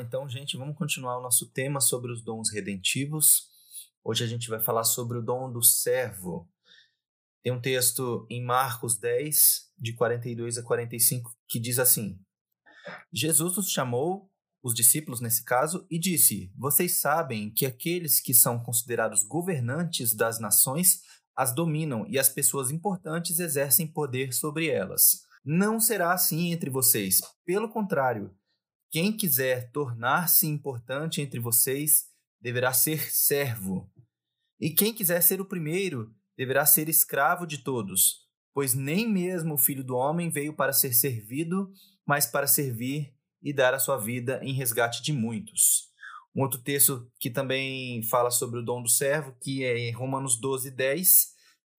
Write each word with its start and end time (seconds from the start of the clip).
então, 0.00 0.28
gente, 0.28 0.56
vamos 0.56 0.76
continuar 0.76 1.18
o 1.18 1.22
nosso 1.22 1.50
tema 1.50 1.80
sobre 1.80 2.12
os 2.12 2.22
dons 2.22 2.50
redentivos. 2.52 3.48
Hoje 4.04 4.24
a 4.24 4.26
gente 4.26 4.48
vai 4.48 4.60
falar 4.60 4.84
sobre 4.84 5.18
o 5.18 5.22
dom 5.22 5.50
do 5.50 5.62
servo. 5.62 6.48
Tem 7.42 7.52
um 7.52 7.60
texto 7.60 8.26
em 8.30 8.44
Marcos 8.44 8.98
10, 8.98 9.72
de 9.78 9.94
42 9.94 10.58
a 10.58 10.62
45, 10.62 11.34
que 11.48 11.58
diz 11.58 11.78
assim: 11.78 12.20
Jesus 13.12 13.56
os 13.56 13.70
chamou, 13.70 14.30
os 14.62 14.74
discípulos 14.74 15.20
nesse 15.20 15.44
caso, 15.44 15.86
e 15.90 15.98
disse: 15.98 16.52
Vocês 16.56 17.00
sabem 17.00 17.50
que 17.52 17.66
aqueles 17.66 18.20
que 18.20 18.34
são 18.34 18.62
considerados 18.62 19.22
governantes 19.22 20.14
das 20.14 20.38
nações 20.38 21.02
as 21.36 21.54
dominam 21.54 22.04
e 22.08 22.18
as 22.18 22.28
pessoas 22.28 22.70
importantes 22.70 23.38
exercem 23.38 23.86
poder 23.86 24.32
sobre 24.32 24.68
elas. 24.68 25.22
Não 25.44 25.78
será 25.78 26.12
assim 26.12 26.52
entre 26.52 26.68
vocês. 26.68 27.20
Pelo 27.44 27.68
contrário, 27.68 28.36
quem 28.90 29.16
quiser 29.16 29.70
tornar-se 29.70 30.46
importante 30.46 31.20
entre 31.20 31.38
vocês 31.38 32.06
deverá 32.40 32.72
ser 32.72 33.10
servo. 33.10 33.90
E 34.60 34.70
quem 34.70 34.94
quiser 34.94 35.22
ser 35.22 35.40
o 35.40 35.48
primeiro 35.48 36.14
deverá 36.36 36.64
ser 36.64 36.88
escravo 36.88 37.46
de 37.46 37.58
todos, 37.58 38.26
pois 38.54 38.74
nem 38.74 39.08
mesmo 39.08 39.54
o 39.54 39.58
filho 39.58 39.84
do 39.84 39.96
homem 39.96 40.30
veio 40.30 40.54
para 40.54 40.72
ser 40.72 40.92
servido, 40.92 41.70
mas 42.06 42.26
para 42.26 42.46
servir 42.46 43.14
e 43.42 43.52
dar 43.52 43.74
a 43.74 43.78
sua 43.78 43.98
vida 43.98 44.40
em 44.42 44.52
resgate 44.52 45.02
de 45.02 45.12
muitos. 45.12 45.88
Um 46.34 46.42
outro 46.42 46.60
texto 46.60 47.10
que 47.18 47.30
também 47.30 48.02
fala 48.04 48.30
sobre 48.30 48.60
o 48.60 48.64
dom 48.64 48.82
do 48.82 48.88
servo, 48.88 49.36
que 49.40 49.64
é 49.64 49.78
em 49.78 49.92
Romanos 49.92 50.40
12, 50.40 50.70
10, 50.70 51.26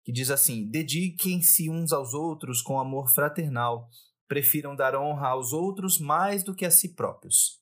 que 0.05 0.13
diz 0.13 0.31
assim: 0.31 0.69
Dediquem-se 0.69 1.71
uns 1.71 1.93
aos 1.93 2.15
outros 2.15 2.61
com 2.61 2.81
amor 2.81 3.09
fraternal, 3.09 3.89
prefiram 4.29 4.77
dar 4.77 4.95
honra 4.95 5.29
aos 5.29 5.53
outros 5.53 5.99
mais 5.99 6.45
do 6.45 6.55
que 6.55 6.67
a 6.67 6.71
si 6.71 6.95
próprios. 6.95 7.59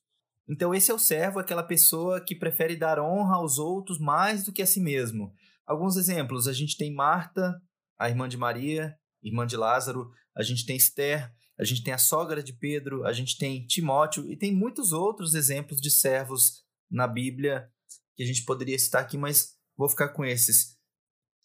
Então, 0.47 0.73
esse 0.73 0.91
é 0.91 0.93
o 0.93 0.99
servo, 0.99 1.39
aquela 1.39 1.63
pessoa 1.63 2.21
que 2.21 2.35
prefere 2.35 2.75
dar 2.75 2.99
honra 2.99 3.35
aos 3.35 3.57
outros 3.57 3.99
mais 3.99 4.43
do 4.43 4.53
que 4.53 4.61
a 4.61 4.67
si 4.67 4.79
mesmo. 4.79 5.33
Alguns 5.65 5.97
exemplos: 5.97 6.47
a 6.47 6.53
gente 6.53 6.77
tem 6.77 6.93
Marta, 6.93 7.59
a 7.97 8.09
irmã 8.09 8.29
de 8.29 8.37
Maria, 8.37 8.95
irmã 9.21 9.45
de 9.45 9.57
Lázaro, 9.57 10.09
a 10.35 10.43
gente 10.43 10.65
tem 10.65 10.77
Esther, 10.77 11.33
a 11.59 11.63
gente 11.63 11.83
tem 11.83 11.93
a 11.93 11.97
sogra 11.97 12.43
de 12.43 12.53
Pedro, 12.53 13.05
a 13.05 13.11
gente 13.11 13.37
tem 13.37 13.65
Timóteo 13.65 14.29
e 14.29 14.37
tem 14.37 14.55
muitos 14.55 14.91
outros 14.93 15.33
exemplos 15.33 15.81
de 15.81 15.89
servos 15.89 16.63
na 16.89 17.07
Bíblia 17.07 17.69
que 18.15 18.23
a 18.23 18.25
gente 18.25 18.45
poderia 18.45 18.79
citar 18.79 19.01
aqui, 19.01 19.17
mas 19.17 19.55
vou 19.75 19.89
ficar 19.89 20.09
com 20.09 20.23
esses. 20.23 20.77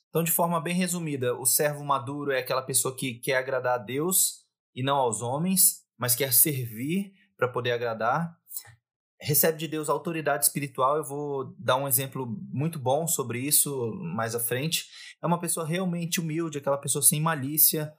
Então, 0.08 0.22
de 0.22 0.30
forma 0.30 0.60
bem 0.60 0.74
resumida, 0.74 1.34
o 1.34 1.46
servo 1.46 1.84
maduro 1.84 2.30
é 2.30 2.38
aquela 2.38 2.62
pessoa 2.62 2.94
que 2.94 3.14
quer 3.14 3.36
agradar 3.36 3.74
a 3.74 3.82
Deus 3.82 4.41
e 4.74 4.82
não 4.82 4.96
aos 4.96 5.22
homens, 5.22 5.82
mas 5.98 6.14
quer 6.14 6.32
servir 6.32 7.12
para 7.36 7.48
poder 7.48 7.72
agradar. 7.72 8.36
Recebe 9.20 9.58
de 9.58 9.68
Deus 9.68 9.88
autoridade 9.88 10.44
espiritual. 10.44 10.96
Eu 10.96 11.04
vou 11.04 11.54
dar 11.58 11.76
um 11.76 11.86
exemplo 11.86 12.26
muito 12.50 12.78
bom 12.78 13.06
sobre 13.06 13.38
isso 13.40 13.92
mais 14.14 14.34
à 14.34 14.40
frente. 14.40 14.86
É 15.22 15.26
uma 15.26 15.38
pessoa 15.38 15.66
realmente 15.66 16.20
humilde, 16.20 16.58
aquela 16.58 16.78
pessoa 16.78 17.02
sem 17.02 17.20
malícia, 17.20 17.92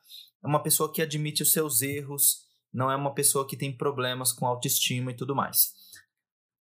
é 0.43 0.47
uma 0.47 0.61
pessoa 0.61 0.91
que 0.91 1.01
admite 1.01 1.41
os 1.41 1.53
seus 1.53 1.81
erros, 1.81 2.39
não 2.73 2.91
é 2.91 2.95
uma 2.95 3.13
pessoa 3.13 3.47
que 3.47 3.55
tem 3.55 3.75
problemas 3.75 4.33
com 4.33 4.45
autoestima 4.45 5.11
e 5.11 5.15
tudo 5.15 5.33
mais. 5.33 5.71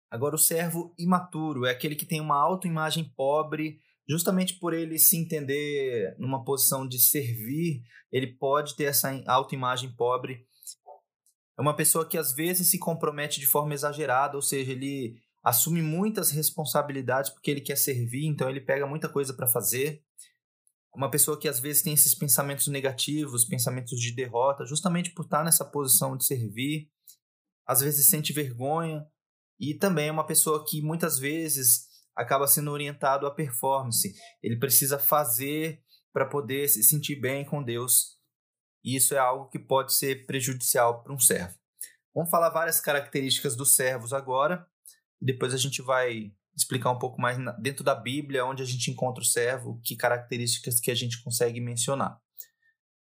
Agora, 0.08 0.36
o 0.36 0.38
servo 0.38 0.94
imaturo 0.98 1.64
é 1.64 1.70
aquele 1.70 1.96
que 1.96 2.06
tem 2.06 2.20
uma 2.20 2.36
autoimagem 2.36 3.12
pobre, 3.16 3.80
justamente 4.08 4.58
por 4.58 4.74
ele 4.74 4.98
se 4.98 5.16
entender 5.16 6.14
numa 6.18 6.44
posição 6.44 6.86
de 6.86 7.00
servir, 7.00 7.82
ele 8.10 8.36
pode 8.36 8.76
ter 8.76 8.84
essa 8.84 9.10
autoimagem 9.26 9.94
pobre. 9.94 10.46
É 11.58 11.62
uma 11.62 11.76
pessoa 11.76 12.08
que 12.08 12.18
às 12.18 12.32
vezes 12.32 12.70
se 12.70 12.78
compromete 12.78 13.40
de 13.40 13.46
forma 13.46 13.74
exagerada, 13.74 14.36
ou 14.36 14.42
seja, 14.42 14.72
ele 14.72 15.14
assume 15.42 15.82
muitas 15.82 16.30
responsabilidades 16.30 17.30
porque 17.30 17.50
ele 17.50 17.60
quer 17.60 17.76
servir, 17.76 18.26
então 18.26 18.48
ele 18.48 18.60
pega 18.60 18.86
muita 18.86 19.08
coisa 19.08 19.34
para 19.34 19.46
fazer 19.46 20.02
uma 20.94 21.10
pessoa 21.10 21.38
que 21.38 21.48
às 21.48 21.58
vezes 21.58 21.82
tem 21.82 21.94
esses 21.94 22.14
pensamentos 22.14 22.66
negativos, 22.68 23.46
pensamentos 23.46 23.98
de 23.98 24.14
derrota, 24.14 24.66
justamente 24.66 25.10
por 25.10 25.24
estar 25.24 25.42
nessa 25.42 25.64
posição 25.64 26.16
de 26.16 26.24
servir, 26.24 26.90
às 27.66 27.80
vezes 27.80 28.06
sente 28.06 28.32
vergonha 28.32 29.06
e 29.58 29.74
também 29.74 30.08
é 30.08 30.12
uma 30.12 30.26
pessoa 30.26 30.64
que 30.66 30.82
muitas 30.82 31.18
vezes 31.18 31.86
acaba 32.16 32.46
sendo 32.46 32.70
orientado 32.70 33.26
à 33.26 33.30
performance. 33.30 34.14
Ele 34.42 34.58
precisa 34.58 34.98
fazer 34.98 35.82
para 36.12 36.26
poder 36.26 36.68
se 36.68 36.82
sentir 36.82 37.16
bem 37.16 37.44
com 37.44 37.62
Deus. 37.62 38.18
E 38.84 38.96
isso 38.96 39.14
é 39.14 39.18
algo 39.18 39.48
que 39.48 39.58
pode 39.58 39.94
ser 39.94 40.26
prejudicial 40.26 41.02
para 41.02 41.12
um 41.12 41.18
servo. 41.18 41.54
Vamos 42.14 42.30
falar 42.30 42.50
várias 42.50 42.80
características 42.80 43.56
dos 43.56 43.74
servos 43.74 44.12
agora, 44.12 44.66
e 45.20 45.24
depois 45.24 45.54
a 45.54 45.56
gente 45.56 45.80
vai 45.80 46.32
explicar 46.54 46.90
um 46.90 46.98
pouco 46.98 47.20
mais 47.20 47.38
dentro 47.58 47.82
da 47.82 47.94
Bíblia, 47.94 48.44
onde 48.44 48.62
a 48.62 48.66
gente 48.66 48.90
encontra 48.90 49.22
o 49.22 49.26
servo, 49.26 49.80
que 49.82 49.96
características 49.96 50.78
que 50.78 50.90
a 50.90 50.94
gente 50.94 51.22
consegue 51.22 51.60
mencionar. 51.60 52.20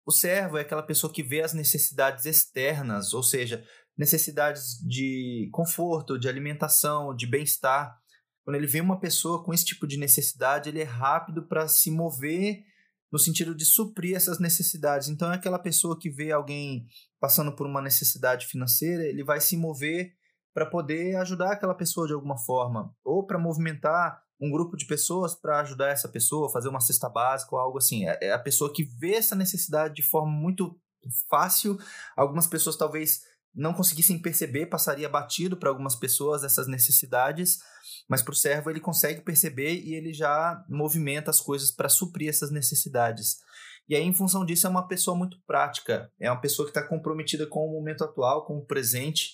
O 0.06 0.12
servo 0.12 0.56
é 0.56 0.62
aquela 0.62 0.82
pessoa 0.82 1.12
que 1.12 1.22
vê 1.22 1.42
as 1.42 1.52
necessidades 1.52 2.24
externas, 2.24 3.12
ou 3.12 3.22
seja, 3.22 3.62
necessidades 3.98 4.78
de 4.86 5.50
conforto, 5.52 6.18
de 6.18 6.28
alimentação, 6.28 7.14
de 7.14 7.26
bem-estar. 7.26 7.98
Quando 8.46 8.54
ele 8.54 8.68
vê 8.68 8.80
uma 8.80 9.00
pessoa 9.00 9.42
com 9.42 9.52
esse 9.52 9.64
tipo 9.64 9.88
de 9.88 9.98
necessidade, 9.98 10.68
ele 10.68 10.80
é 10.80 10.84
rápido 10.84 11.42
para 11.42 11.66
se 11.66 11.90
mover 11.90 12.62
no 13.10 13.18
sentido 13.18 13.52
de 13.56 13.64
suprir 13.64 14.14
essas 14.14 14.38
necessidades. 14.38 15.08
Então, 15.08 15.32
é 15.32 15.34
aquela 15.34 15.58
pessoa 15.58 15.98
que 15.98 16.08
vê 16.08 16.30
alguém 16.30 16.86
passando 17.18 17.50
por 17.56 17.66
uma 17.66 17.82
necessidade 17.82 18.46
financeira, 18.46 19.02
ele 19.02 19.24
vai 19.24 19.40
se 19.40 19.56
mover 19.56 20.12
para 20.54 20.64
poder 20.64 21.16
ajudar 21.16 21.54
aquela 21.54 21.74
pessoa 21.74 22.06
de 22.06 22.12
alguma 22.12 22.38
forma, 22.38 22.94
ou 23.04 23.26
para 23.26 23.36
movimentar 23.36 24.22
um 24.40 24.48
grupo 24.48 24.76
de 24.76 24.86
pessoas 24.86 25.34
para 25.34 25.58
ajudar 25.62 25.88
essa 25.88 26.08
pessoa, 26.08 26.52
fazer 26.52 26.68
uma 26.68 26.80
cesta 26.80 27.08
básica 27.08 27.52
ou 27.52 27.60
algo 27.60 27.78
assim. 27.78 28.08
É, 28.08 28.16
é 28.22 28.32
a 28.32 28.38
pessoa 28.38 28.72
que 28.72 28.84
vê 28.84 29.14
essa 29.14 29.34
necessidade 29.34 29.94
de 29.94 30.02
forma 30.02 30.30
muito 30.30 30.78
fácil. 31.28 31.76
Algumas 32.16 32.46
pessoas 32.46 32.76
talvez 32.76 33.22
não 33.52 33.72
conseguissem 33.72 34.20
perceber, 34.20 34.66
passaria 34.66 35.08
batido 35.08 35.56
para 35.56 35.70
algumas 35.70 35.96
pessoas 35.96 36.44
essas 36.44 36.68
necessidades, 36.68 37.58
mas 38.08 38.22
para 38.22 38.32
o 38.32 38.36
servo 38.36 38.70
ele 38.70 38.80
consegue 38.80 39.20
perceber 39.20 39.74
e 39.74 39.94
ele 39.94 40.12
já 40.12 40.64
movimenta 40.68 41.30
as 41.30 41.40
coisas 41.40 41.70
para 41.70 41.88
suprir 41.88 42.28
essas 42.28 42.50
necessidades. 42.50 43.36
E 43.88 43.94
aí, 43.94 44.02
em 44.02 44.14
função 44.14 44.44
disso, 44.44 44.66
é 44.66 44.70
uma 44.70 44.88
pessoa 44.88 45.16
muito 45.16 45.36
prática, 45.46 46.10
é 46.18 46.30
uma 46.30 46.40
pessoa 46.40 46.66
que 46.66 46.76
está 46.76 46.86
comprometida 46.86 47.46
com 47.46 47.60
o 47.60 47.72
momento 47.72 48.02
atual, 48.02 48.44
com 48.44 48.58
o 48.58 48.66
presente, 48.66 49.30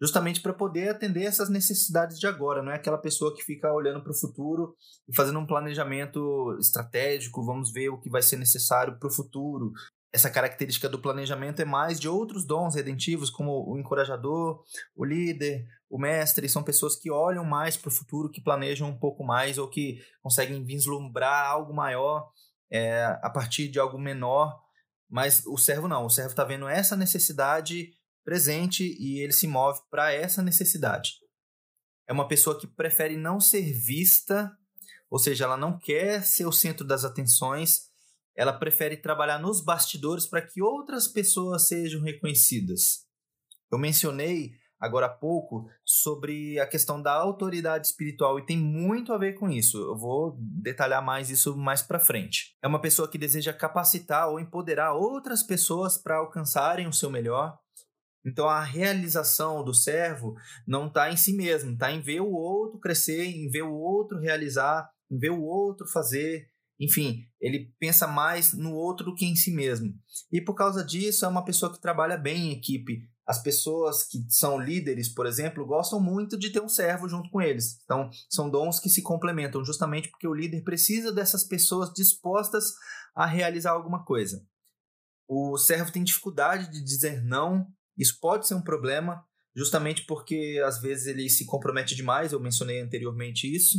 justamente 0.00 0.40
para 0.40 0.52
poder 0.52 0.90
atender 0.90 1.24
essas 1.24 1.48
necessidades 1.48 2.18
de 2.18 2.26
agora, 2.26 2.62
não 2.62 2.70
é 2.70 2.76
aquela 2.76 2.98
pessoa 2.98 3.34
que 3.34 3.42
fica 3.42 3.72
olhando 3.72 4.02
para 4.02 4.12
o 4.12 4.18
futuro 4.18 4.76
e 5.08 5.16
fazendo 5.16 5.38
um 5.38 5.46
planejamento 5.46 6.56
estratégico, 6.60 7.44
vamos 7.44 7.72
ver 7.72 7.88
o 7.88 7.98
que 7.98 8.10
vai 8.10 8.22
ser 8.22 8.36
necessário 8.36 8.98
para 8.98 9.08
o 9.08 9.12
futuro. 9.12 9.72
Essa 10.16 10.30
característica 10.30 10.88
do 10.88 10.98
planejamento 10.98 11.60
é 11.60 11.64
mais 11.66 12.00
de 12.00 12.08
outros 12.08 12.46
dons 12.46 12.74
redentivos, 12.74 13.28
como 13.28 13.70
o 13.70 13.78
encorajador, 13.78 14.64
o 14.94 15.04
líder, 15.04 15.68
o 15.90 15.98
mestre, 15.98 16.48
são 16.48 16.62
pessoas 16.62 16.96
que 16.96 17.10
olham 17.10 17.44
mais 17.44 17.76
para 17.76 17.90
o 17.90 17.92
futuro, 17.92 18.30
que 18.30 18.40
planejam 18.40 18.88
um 18.88 18.98
pouco 18.98 19.22
mais 19.22 19.58
ou 19.58 19.68
que 19.68 20.02
conseguem 20.22 20.64
vislumbrar 20.64 21.44
algo 21.44 21.74
maior 21.74 22.30
é, 22.70 23.04
a 23.20 23.28
partir 23.28 23.68
de 23.68 23.78
algo 23.78 23.98
menor. 23.98 24.58
Mas 25.06 25.44
o 25.44 25.58
servo 25.58 25.86
não, 25.86 26.06
o 26.06 26.10
servo 26.10 26.30
está 26.30 26.44
vendo 26.44 26.66
essa 26.66 26.96
necessidade 26.96 27.90
presente 28.24 28.96
e 28.98 29.20
ele 29.20 29.34
se 29.34 29.46
move 29.46 29.80
para 29.90 30.14
essa 30.14 30.42
necessidade. 30.42 31.10
É 32.08 32.12
uma 32.14 32.26
pessoa 32.26 32.58
que 32.58 32.66
prefere 32.66 33.18
não 33.18 33.38
ser 33.38 33.70
vista, 33.70 34.50
ou 35.10 35.18
seja, 35.18 35.44
ela 35.44 35.58
não 35.58 35.78
quer 35.78 36.24
ser 36.24 36.46
o 36.46 36.52
centro 36.52 36.86
das 36.86 37.04
atenções, 37.04 37.85
ela 38.36 38.52
prefere 38.52 38.96
trabalhar 38.96 39.38
nos 39.38 39.64
bastidores 39.64 40.26
para 40.26 40.42
que 40.42 40.62
outras 40.62 41.08
pessoas 41.08 41.66
sejam 41.66 42.02
reconhecidas. 42.02 43.06
Eu 43.72 43.78
mencionei 43.78 44.52
agora 44.78 45.06
há 45.06 45.08
pouco 45.08 45.66
sobre 45.84 46.60
a 46.60 46.66
questão 46.66 47.00
da 47.00 47.12
autoridade 47.12 47.86
espiritual 47.86 48.38
e 48.38 48.44
tem 48.44 48.58
muito 48.58 49.12
a 49.12 49.18
ver 49.18 49.32
com 49.32 49.48
isso. 49.48 49.78
Eu 49.78 49.96
vou 49.96 50.36
detalhar 50.38 51.02
mais 51.02 51.30
isso 51.30 51.56
mais 51.56 51.82
para 51.82 51.98
frente. 51.98 52.54
É 52.62 52.68
uma 52.68 52.80
pessoa 52.80 53.08
que 53.08 53.16
deseja 53.16 53.52
capacitar 53.52 54.28
ou 54.28 54.38
empoderar 54.38 54.92
outras 54.92 55.42
pessoas 55.42 55.96
para 55.96 56.18
alcançarem 56.18 56.86
o 56.86 56.92
seu 56.92 57.10
melhor, 57.10 57.58
então 58.26 58.48
a 58.48 58.60
realização 58.60 59.62
do 59.62 59.72
servo 59.72 60.34
não 60.66 60.88
está 60.88 61.12
em 61.12 61.16
si 61.16 61.32
mesmo, 61.32 61.72
está 61.72 61.92
em 61.92 62.00
ver 62.00 62.20
o 62.20 62.32
outro 62.32 62.80
crescer, 62.80 63.24
em 63.24 63.48
ver 63.48 63.62
o 63.62 63.72
outro 63.72 64.18
realizar, 64.18 64.90
em 65.08 65.16
ver 65.16 65.30
o 65.30 65.42
outro 65.42 65.86
fazer. 65.86 66.50
Enfim, 66.78 67.24
ele 67.40 67.74
pensa 67.78 68.06
mais 68.06 68.52
no 68.52 68.74
outro 68.74 69.06
do 69.06 69.14
que 69.14 69.24
em 69.24 69.34
si 69.34 69.50
mesmo. 69.50 69.94
E 70.30 70.40
por 70.40 70.54
causa 70.54 70.84
disso, 70.84 71.24
é 71.24 71.28
uma 71.28 71.44
pessoa 71.44 71.72
que 71.72 71.80
trabalha 71.80 72.16
bem 72.16 72.48
em 72.48 72.52
equipe. 72.52 73.08
As 73.26 73.42
pessoas 73.42 74.04
que 74.04 74.24
são 74.28 74.60
líderes, 74.60 75.08
por 75.08 75.26
exemplo, 75.26 75.66
gostam 75.66 75.98
muito 75.98 76.38
de 76.38 76.50
ter 76.50 76.60
um 76.60 76.68
servo 76.68 77.08
junto 77.08 77.30
com 77.30 77.40
eles. 77.40 77.80
Então, 77.84 78.10
são 78.28 78.50
dons 78.50 78.78
que 78.78 78.90
se 78.90 79.02
complementam, 79.02 79.64
justamente 79.64 80.10
porque 80.10 80.28
o 80.28 80.34
líder 80.34 80.62
precisa 80.62 81.12
dessas 81.12 81.42
pessoas 81.42 81.92
dispostas 81.92 82.74
a 83.14 83.26
realizar 83.26 83.72
alguma 83.72 84.04
coisa. 84.04 84.46
O 85.28 85.56
servo 85.58 85.90
tem 85.90 86.04
dificuldade 86.04 86.70
de 86.70 86.84
dizer 86.84 87.24
não 87.24 87.66
isso 87.96 88.18
pode 88.20 88.46
ser 88.46 88.54
um 88.54 88.62
problema, 88.62 89.24
justamente 89.54 90.04
porque 90.04 90.62
às 90.64 90.80
vezes 90.80 91.06
ele 91.06 91.28
se 91.30 91.46
compromete 91.46 91.94
demais, 91.94 92.32
eu 92.32 92.40
mencionei 92.40 92.80
anteriormente 92.80 93.52
isso. 93.52 93.78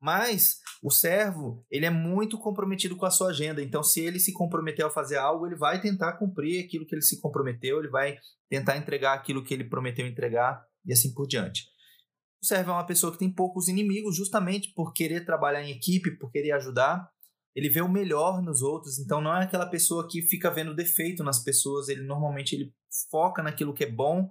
Mas 0.00 0.58
o 0.82 0.90
servo, 0.90 1.64
ele 1.70 1.86
é 1.86 1.90
muito 1.90 2.38
comprometido 2.38 2.96
com 2.96 3.04
a 3.04 3.10
sua 3.10 3.30
agenda. 3.30 3.62
Então, 3.62 3.82
se 3.82 4.00
ele 4.00 4.20
se 4.20 4.32
comprometeu 4.32 4.86
a 4.86 4.90
fazer 4.90 5.16
algo, 5.16 5.46
ele 5.46 5.56
vai 5.56 5.80
tentar 5.80 6.12
cumprir 6.14 6.64
aquilo 6.64 6.86
que 6.86 6.94
ele 6.94 7.02
se 7.02 7.20
comprometeu, 7.20 7.78
ele 7.78 7.88
vai 7.88 8.16
tentar 8.48 8.76
entregar 8.76 9.14
aquilo 9.14 9.42
que 9.42 9.52
ele 9.52 9.64
prometeu 9.64 10.06
entregar 10.06 10.64
e 10.86 10.92
assim 10.92 11.12
por 11.12 11.26
diante. 11.26 11.64
O 12.40 12.46
servo 12.46 12.70
é 12.70 12.74
uma 12.74 12.86
pessoa 12.86 13.12
que 13.12 13.18
tem 13.18 13.32
poucos 13.32 13.66
inimigos, 13.66 14.16
justamente 14.16 14.72
por 14.72 14.92
querer 14.92 15.24
trabalhar 15.24 15.62
em 15.62 15.72
equipe, 15.72 16.16
por 16.16 16.30
querer 16.30 16.52
ajudar. 16.52 17.10
Ele 17.54 17.68
vê 17.68 17.80
o 17.80 17.88
melhor 17.88 18.40
nos 18.40 18.62
outros, 18.62 19.00
então 19.00 19.20
não 19.20 19.34
é 19.34 19.42
aquela 19.42 19.66
pessoa 19.66 20.06
que 20.08 20.22
fica 20.22 20.48
vendo 20.48 20.76
defeito 20.76 21.24
nas 21.24 21.42
pessoas, 21.42 21.88
ele 21.88 22.02
normalmente 22.02 22.54
ele 22.54 22.72
foca 23.10 23.42
naquilo 23.42 23.74
que 23.74 23.82
é 23.82 23.90
bom 23.90 24.28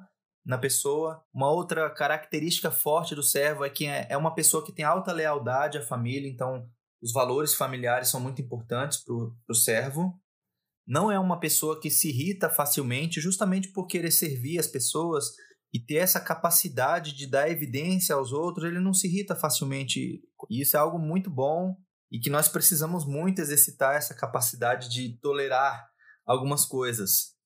na 0.48 0.58
pessoa. 0.58 1.22
Uma 1.34 1.52
outra 1.52 1.90
característica 1.90 2.72
forte 2.72 3.14
do 3.14 3.22
servo 3.22 3.66
é 3.66 3.70
que 3.70 3.86
é, 3.86 4.08
é 4.10 4.18
uma 4.18 4.34
pessoa 4.34 4.66
que 4.66 4.72
tem 4.72 4.86
alta 4.86 5.12
lealdade 5.12 5.78
à 5.78 5.86
família, 5.86 6.30
então 6.30 6.66
os 7.02 7.12
valores 7.12 7.54
familiares 7.54 8.08
são 8.08 8.22
muito 8.22 8.42
importantes 8.42 9.04
para 9.04 9.14
o 9.14 9.54
servo. 9.54 10.18
Não 10.88 11.12
é 11.12 11.20
uma 11.20 11.38
pessoa 11.38 11.80
que 11.82 11.90
se 11.90 12.08
irrita 12.08 12.50
facilmente, 12.50 13.20
justamente 13.20 13.74
por 13.74 13.88
querer 13.88 14.10
servir 14.10 14.58
as 14.58 14.68
pessoas 14.68 15.34
e 15.74 15.80
ter 15.80 15.96
essa 15.96 16.22
capacidade 16.22 17.14
de 17.14 17.28
dar 17.28 17.52
evidência 17.52 18.16
aos 18.16 18.32
outros, 18.32 18.66
ele 18.66 18.80
não 18.80 18.94
se 18.94 19.06
irrita 19.06 19.36
facilmente. 19.36 20.22
E 20.50 20.62
isso 20.62 20.78
é 20.78 20.80
algo 20.80 20.98
muito 20.98 21.30
bom 21.30 21.76
e 22.10 22.20
que 22.20 22.30
nós 22.30 22.48
precisamos 22.48 23.06
muito 23.06 23.42
exercitar 23.42 23.96
essa 23.96 24.16
capacidade 24.16 24.90
de 24.90 25.20
tolerar 25.20 25.90
algumas 26.26 26.64
coisas. 26.64 27.37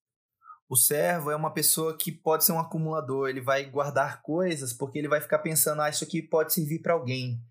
O 0.71 0.77
servo 0.77 1.29
é 1.29 1.35
uma 1.35 1.53
pessoa 1.53 1.97
que 1.97 2.13
pode 2.13 2.45
ser 2.45 2.53
um 2.53 2.59
acumulador, 2.59 3.27
ele 3.27 3.41
vai 3.41 3.65
guardar 3.65 4.21
coisas 4.21 4.71
porque 4.71 4.97
ele 4.97 5.09
vai 5.09 5.19
ficar 5.19 5.39
pensando, 5.39 5.81
ah, 5.81 5.89
isso 5.89 6.01
aqui 6.01 6.21
pode 6.21 6.53
servir 6.53 6.79
para 6.79 6.94
alguém. 6.94 7.44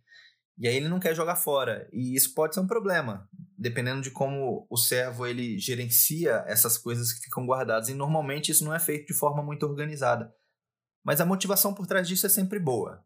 E 0.57 0.67
aí 0.67 0.75
ele 0.75 0.89
não 0.89 0.99
quer 0.99 1.15
jogar 1.15 1.37
fora. 1.37 1.87
E 1.93 2.17
isso 2.17 2.33
pode 2.33 2.55
ser 2.55 2.61
um 2.61 2.67
problema, 2.67 3.29
dependendo 3.59 4.01
de 4.01 4.11
como 4.11 4.67
o 4.71 4.77
servo 4.79 5.27
ele 5.27 5.59
gerencia 5.59 6.43
essas 6.47 6.79
coisas 6.79 7.13
que 7.13 7.21
ficam 7.21 7.45
guardadas. 7.45 7.91
E 7.91 7.95
normalmente 7.95 8.53
isso 8.53 8.65
não 8.65 8.75
é 8.75 8.79
feito 8.79 9.09
de 9.09 9.19
forma 9.19 9.43
muito 9.43 9.67
organizada. 9.67 10.35
Mas 11.05 11.21
a 11.21 11.27
motivação 11.27 11.75
por 11.75 11.87
trás 11.87 12.09
disso 12.09 12.25
é 12.25 12.31
sempre 12.31 12.59
boa. 12.59 13.05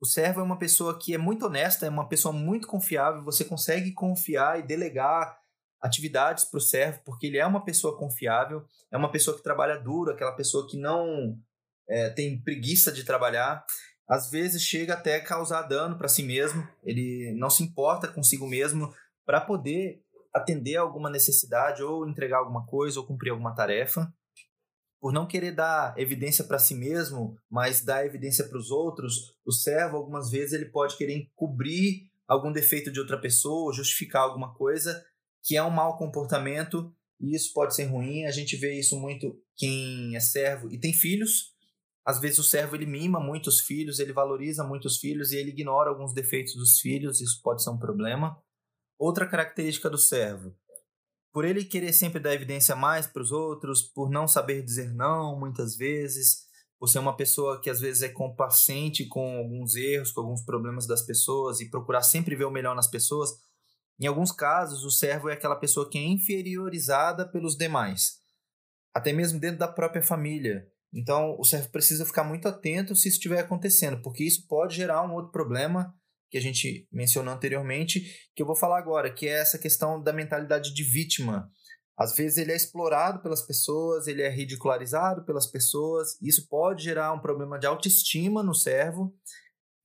O 0.00 0.06
servo 0.06 0.38
é 0.38 0.44
uma 0.44 0.60
pessoa 0.60 0.96
que 0.96 1.12
é 1.12 1.18
muito 1.18 1.46
honesta, 1.46 1.86
é 1.86 1.90
uma 1.90 2.08
pessoa 2.08 2.32
muito 2.32 2.68
confiável, 2.68 3.24
você 3.24 3.44
consegue 3.44 3.90
confiar 3.94 4.60
e 4.60 4.62
delegar 4.62 5.36
atividades 5.84 6.46
para 6.46 6.56
o 6.56 6.62
servo, 6.62 7.02
porque 7.04 7.26
ele 7.26 7.36
é 7.36 7.46
uma 7.46 7.62
pessoa 7.62 7.98
confiável, 7.98 8.64
é 8.90 8.96
uma 8.96 9.12
pessoa 9.12 9.36
que 9.36 9.42
trabalha 9.42 9.78
duro, 9.78 10.10
aquela 10.10 10.32
pessoa 10.32 10.66
que 10.66 10.78
não 10.78 11.38
é, 11.86 12.08
tem 12.08 12.40
preguiça 12.40 12.90
de 12.90 13.04
trabalhar. 13.04 13.62
Às 14.08 14.30
vezes 14.30 14.62
chega 14.62 14.94
até 14.94 15.16
a 15.16 15.24
causar 15.24 15.62
dano 15.62 15.98
para 15.98 16.08
si 16.08 16.22
mesmo, 16.22 16.66
ele 16.82 17.34
não 17.36 17.50
se 17.50 17.62
importa 17.62 18.08
consigo 18.08 18.46
mesmo 18.46 18.94
para 19.26 19.42
poder 19.42 20.02
atender 20.32 20.76
alguma 20.76 21.10
necessidade 21.10 21.82
ou 21.82 22.08
entregar 22.08 22.38
alguma 22.38 22.64
coisa 22.66 22.98
ou 22.98 23.06
cumprir 23.06 23.30
alguma 23.30 23.54
tarefa. 23.54 24.10
Por 24.98 25.12
não 25.12 25.26
querer 25.26 25.52
dar 25.52 25.92
evidência 25.98 26.44
para 26.44 26.58
si 26.58 26.74
mesmo, 26.74 27.36
mas 27.50 27.84
dar 27.84 28.06
evidência 28.06 28.48
para 28.48 28.56
os 28.56 28.70
outros, 28.70 29.34
o 29.44 29.52
servo 29.52 29.98
algumas 29.98 30.30
vezes 30.30 30.54
ele 30.54 30.70
pode 30.70 30.96
querer 30.96 31.14
encobrir 31.14 32.10
algum 32.26 32.50
defeito 32.50 32.90
de 32.90 32.98
outra 32.98 33.20
pessoa, 33.20 33.74
justificar 33.74 34.22
alguma 34.22 34.54
coisa 34.54 35.04
que 35.44 35.56
é 35.56 35.62
um 35.62 35.70
mau 35.70 35.98
comportamento 35.98 36.92
e 37.20 37.34
isso 37.36 37.52
pode 37.52 37.74
ser 37.74 37.84
ruim. 37.84 38.24
A 38.24 38.30
gente 38.30 38.56
vê 38.56 38.78
isso 38.78 38.98
muito 38.98 39.38
quem 39.56 40.16
é 40.16 40.20
servo 40.20 40.72
e 40.72 40.78
tem 40.78 40.92
filhos. 40.92 41.52
Às 42.04 42.18
vezes 42.20 42.38
o 42.38 42.44
servo 42.44 42.74
ele 42.74 42.86
mima 42.86 43.20
muito 43.20 43.46
os 43.48 43.60
filhos, 43.60 43.98
ele 43.98 44.12
valoriza 44.12 44.64
muito 44.64 44.86
os 44.86 44.98
filhos 44.98 45.32
e 45.32 45.36
ele 45.36 45.50
ignora 45.50 45.90
alguns 45.90 46.12
defeitos 46.12 46.54
dos 46.54 46.78
filhos, 46.78 47.20
isso 47.20 47.40
pode 47.42 47.62
ser 47.62 47.70
um 47.70 47.78
problema. 47.78 48.38
Outra 48.98 49.26
característica 49.26 49.88
do 49.88 49.96
servo, 49.96 50.54
por 51.32 51.44
ele 51.44 51.64
querer 51.64 51.92
sempre 51.92 52.20
dar 52.20 52.34
evidência 52.34 52.76
mais 52.76 53.06
para 53.06 53.22
os 53.22 53.32
outros, 53.32 53.82
por 53.82 54.10
não 54.10 54.28
saber 54.28 54.62
dizer 54.62 54.92
não 54.92 55.38
muitas 55.38 55.76
vezes, 55.76 56.44
por 56.78 56.88
ser 56.88 56.98
uma 56.98 57.16
pessoa 57.16 57.60
que 57.60 57.70
às 57.70 57.80
vezes 57.80 58.02
é 58.02 58.08
complacente 58.10 59.06
com 59.06 59.38
alguns 59.38 59.74
erros, 59.74 60.12
com 60.12 60.20
alguns 60.20 60.44
problemas 60.44 60.86
das 60.86 61.02
pessoas 61.02 61.60
e 61.60 61.70
procurar 61.70 62.02
sempre 62.02 62.36
ver 62.36 62.44
o 62.44 62.50
melhor 62.50 62.76
nas 62.76 62.90
pessoas, 62.90 63.30
em 64.00 64.06
alguns 64.06 64.32
casos, 64.32 64.84
o 64.84 64.90
servo 64.90 65.28
é 65.28 65.34
aquela 65.34 65.56
pessoa 65.56 65.88
que 65.88 65.98
é 65.98 66.02
inferiorizada 66.02 67.28
pelos 67.28 67.56
demais, 67.56 68.18
até 68.92 69.12
mesmo 69.12 69.38
dentro 69.38 69.58
da 69.58 69.68
própria 69.68 70.02
família. 70.02 70.66
Então, 70.92 71.36
o 71.38 71.44
servo 71.44 71.70
precisa 71.70 72.06
ficar 72.06 72.24
muito 72.24 72.48
atento 72.48 72.94
se 72.94 73.08
isso 73.08 73.16
estiver 73.16 73.40
acontecendo, 73.40 74.00
porque 74.02 74.24
isso 74.24 74.46
pode 74.46 74.76
gerar 74.76 75.02
um 75.02 75.12
outro 75.12 75.32
problema 75.32 75.94
que 76.30 76.38
a 76.38 76.40
gente 76.40 76.88
mencionou 76.92 77.32
anteriormente, 77.32 78.02
que 78.34 78.42
eu 78.42 78.46
vou 78.46 78.56
falar 78.56 78.78
agora, 78.78 79.12
que 79.12 79.28
é 79.28 79.40
essa 79.40 79.58
questão 79.58 80.02
da 80.02 80.12
mentalidade 80.12 80.74
de 80.74 80.82
vítima. 80.82 81.48
Às 81.96 82.16
vezes 82.16 82.38
ele 82.38 82.50
é 82.50 82.56
explorado 82.56 83.22
pelas 83.22 83.46
pessoas, 83.46 84.08
ele 84.08 84.22
é 84.22 84.28
ridicularizado 84.28 85.24
pelas 85.24 85.46
pessoas, 85.46 86.20
isso 86.20 86.48
pode 86.48 86.82
gerar 86.82 87.12
um 87.12 87.20
problema 87.20 87.58
de 87.58 87.66
autoestima 87.66 88.42
no 88.42 88.54
servo 88.54 89.14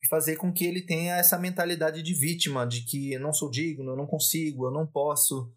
e 0.01 0.07
fazer 0.07 0.38
com 0.38 0.51
que 0.51 0.66
ele 0.66 0.81
tenha 0.81 1.16
essa 1.16 1.38
mentalidade 1.38 2.01
de 2.01 2.13
vítima, 2.13 2.66
de 2.66 2.81
que 2.86 3.13
eu 3.13 3.19
não 3.19 3.34
sou 3.34 3.50
digno, 3.50 3.92
eu 3.92 3.98
não 3.98 4.07
consigo, 4.07 4.66
eu 4.66 4.72
não 4.72 4.88
posso. 4.88 5.54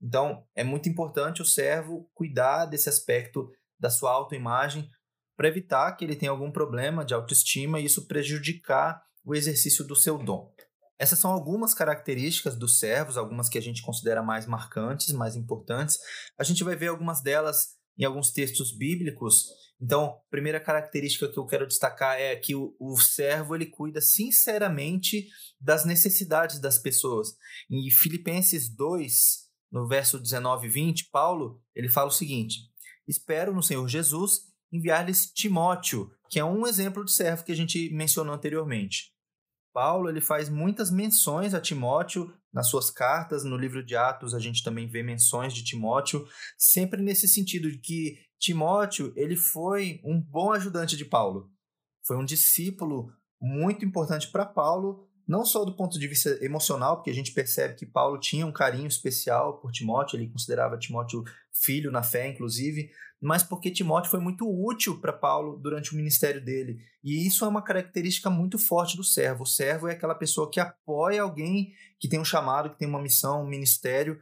Então, 0.00 0.46
é 0.54 0.62
muito 0.62 0.88
importante 0.88 1.42
o 1.42 1.46
servo 1.46 2.08
cuidar 2.14 2.66
desse 2.66 2.88
aspecto 2.88 3.50
da 3.78 3.90
sua 3.90 4.12
autoimagem 4.12 4.88
para 5.36 5.48
evitar 5.48 5.92
que 5.92 6.04
ele 6.04 6.16
tenha 6.16 6.30
algum 6.30 6.50
problema 6.50 7.04
de 7.04 7.14
autoestima 7.14 7.80
e 7.80 7.84
isso 7.84 8.06
prejudicar 8.06 9.02
o 9.24 9.34
exercício 9.34 9.84
do 9.84 9.96
seu 9.96 10.18
dom. 10.18 10.52
Essas 10.98 11.20
são 11.20 11.30
algumas 11.30 11.74
características 11.74 12.56
dos 12.56 12.80
servos, 12.80 13.16
algumas 13.16 13.48
que 13.48 13.56
a 13.56 13.62
gente 13.62 13.82
considera 13.82 14.20
mais 14.20 14.46
marcantes, 14.46 15.12
mais 15.12 15.36
importantes. 15.36 15.96
A 16.36 16.42
gente 16.42 16.64
vai 16.64 16.74
ver 16.74 16.88
algumas 16.88 17.22
delas 17.22 17.77
em 17.98 18.04
alguns 18.04 18.30
textos 18.30 18.70
bíblicos 18.76 19.46
então, 19.80 20.20
primeira 20.28 20.58
característica 20.58 21.28
que 21.28 21.38
eu 21.38 21.46
quero 21.46 21.66
destacar 21.66 22.18
é 22.18 22.34
que 22.34 22.54
o, 22.54 22.74
o 22.80 22.96
servo 22.98 23.54
ele 23.54 23.66
cuida 23.66 24.00
sinceramente 24.00 25.28
das 25.60 25.84
necessidades 25.84 26.60
das 26.60 26.78
pessoas. 26.78 27.28
Em 27.70 27.88
Filipenses 27.90 28.68
2, 28.74 29.12
no 29.70 29.86
verso 29.86 30.18
19 30.18 30.66
e 30.66 30.70
20, 30.70 31.10
Paulo 31.10 31.62
ele 31.76 31.88
fala 31.88 32.08
o 32.08 32.12
seguinte: 32.12 32.62
Espero 33.06 33.54
no 33.54 33.62
Senhor 33.62 33.86
Jesus 33.86 34.48
enviar-lhes 34.72 35.30
Timóteo, 35.32 36.10
que 36.28 36.40
é 36.40 36.44
um 36.44 36.66
exemplo 36.66 37.04
de 37.04 37.12
servo 37.12 37.44
que 37.44 37.52
a 37.52 37.56
gente 37.56 37.88
mencionou 37.90 38.34
anteriormente. 38.34 39.12
Paulo 39.72 40.08
ele 40.08 40.20
faz 40.20 40.48
muitas 40.48 40.90
menções 40.90 41.54
a 41.54 41.60
Timóteo 41.60 42.32
nas 42.52 42.68
suas 42.68 42.90
cartas, 42.90 43.44
no 43.44 43.56
livro 43.56 43.84
de 43.84 43.94
Atos 43.94 44.34
a 44.34 44.38
gente 44.38 44.62
também 44.62 44.88
vê 44.88 45.02
menções 45.02 45.52
de 45.52 45.64
Timóteo, 45.64 46.26
sempre 46.56 47.02
nesse 47.02 47.28
sentido 47.28 47.70
de 47.70 47.78
que 47.78 48.18
Timóteo, 48.38 49.12
ele 49.16 49.36
foi 49.36 50.00
um 50.04 50.20
bom 50.20 50.52
ajudante 50.52 50.96
de 50.96 51.04
Paulo. 51.04 51.50
Foi 52.06 52.16
um 52.16 52.24
discípulo 52.24 53.12
muito 53.40 53.84
importante 53.84 54.28
para 54.28 54.46
Paulo, 54.46 55.08
não 55.26 55.44
só 55.44 55.64
do 55.64 55.76
ponto 55.76 55.98
de 55.98 56.08
vista 56.08 56.30
emocional, 56.42 56.96
porque 56.96 57.10
a 57.10 57.14
gente 57.14 57.32
percebe 57.32 57.74
que 57.74 57.84
Paulo 57.84 58.18
tinha 58.18 58.46
um 58.46 58.52
carinho 58.52 58.86
especial 58.86 59.60
por 59.60 59.70
Timóteo, 59.70 60.16
ele 60.16 60.30
considerava 60.30 60.78
Timóteo 60.78 61.22
filho 61.52 61.90
na 61.90 62.02
fé, 62.02 62.28
inclusive, 62.28 62.90
mas 63.20 63.42
porque 63.42 63.70
Timóteo 63.70 64.10
foi 64.10 64.20
muito 64.20 64.48
útil 64.48 65.00
para 65.00 65.12
Paulo 65.12 65.56
durante 65.56 65.92
o 65.92 65.96
ministério 65.96 66.44
dele. 66.44 66.78
E 67.02 67.26
isso 67.26 67.44
é 67.44 67.48
uma 67.48 67.62
característica 67.62 68.30
muito 68.30 68.58
forte 68.58 68.96
do 68.96 69.02
servo. 69.02 69.42
O 69.42 69.46
servo 69.46 69.88
é 69.88 69.92
aquela 69.92 70.14
pessoa 70.14 70.50
que 70.50 70.60
apoia 70.60 71.22
alguém 71.22 71.72
que 71.98 72.08
tem 72.08 72.20
um 72.20 72.24
chamado, 72.24 72.70
que 72.70 72.78
tem 72.78 72.88
uma 72.88 73.02
missão, 73.02 73.42
um 73.42 73.48
ministério, 73.48 74.20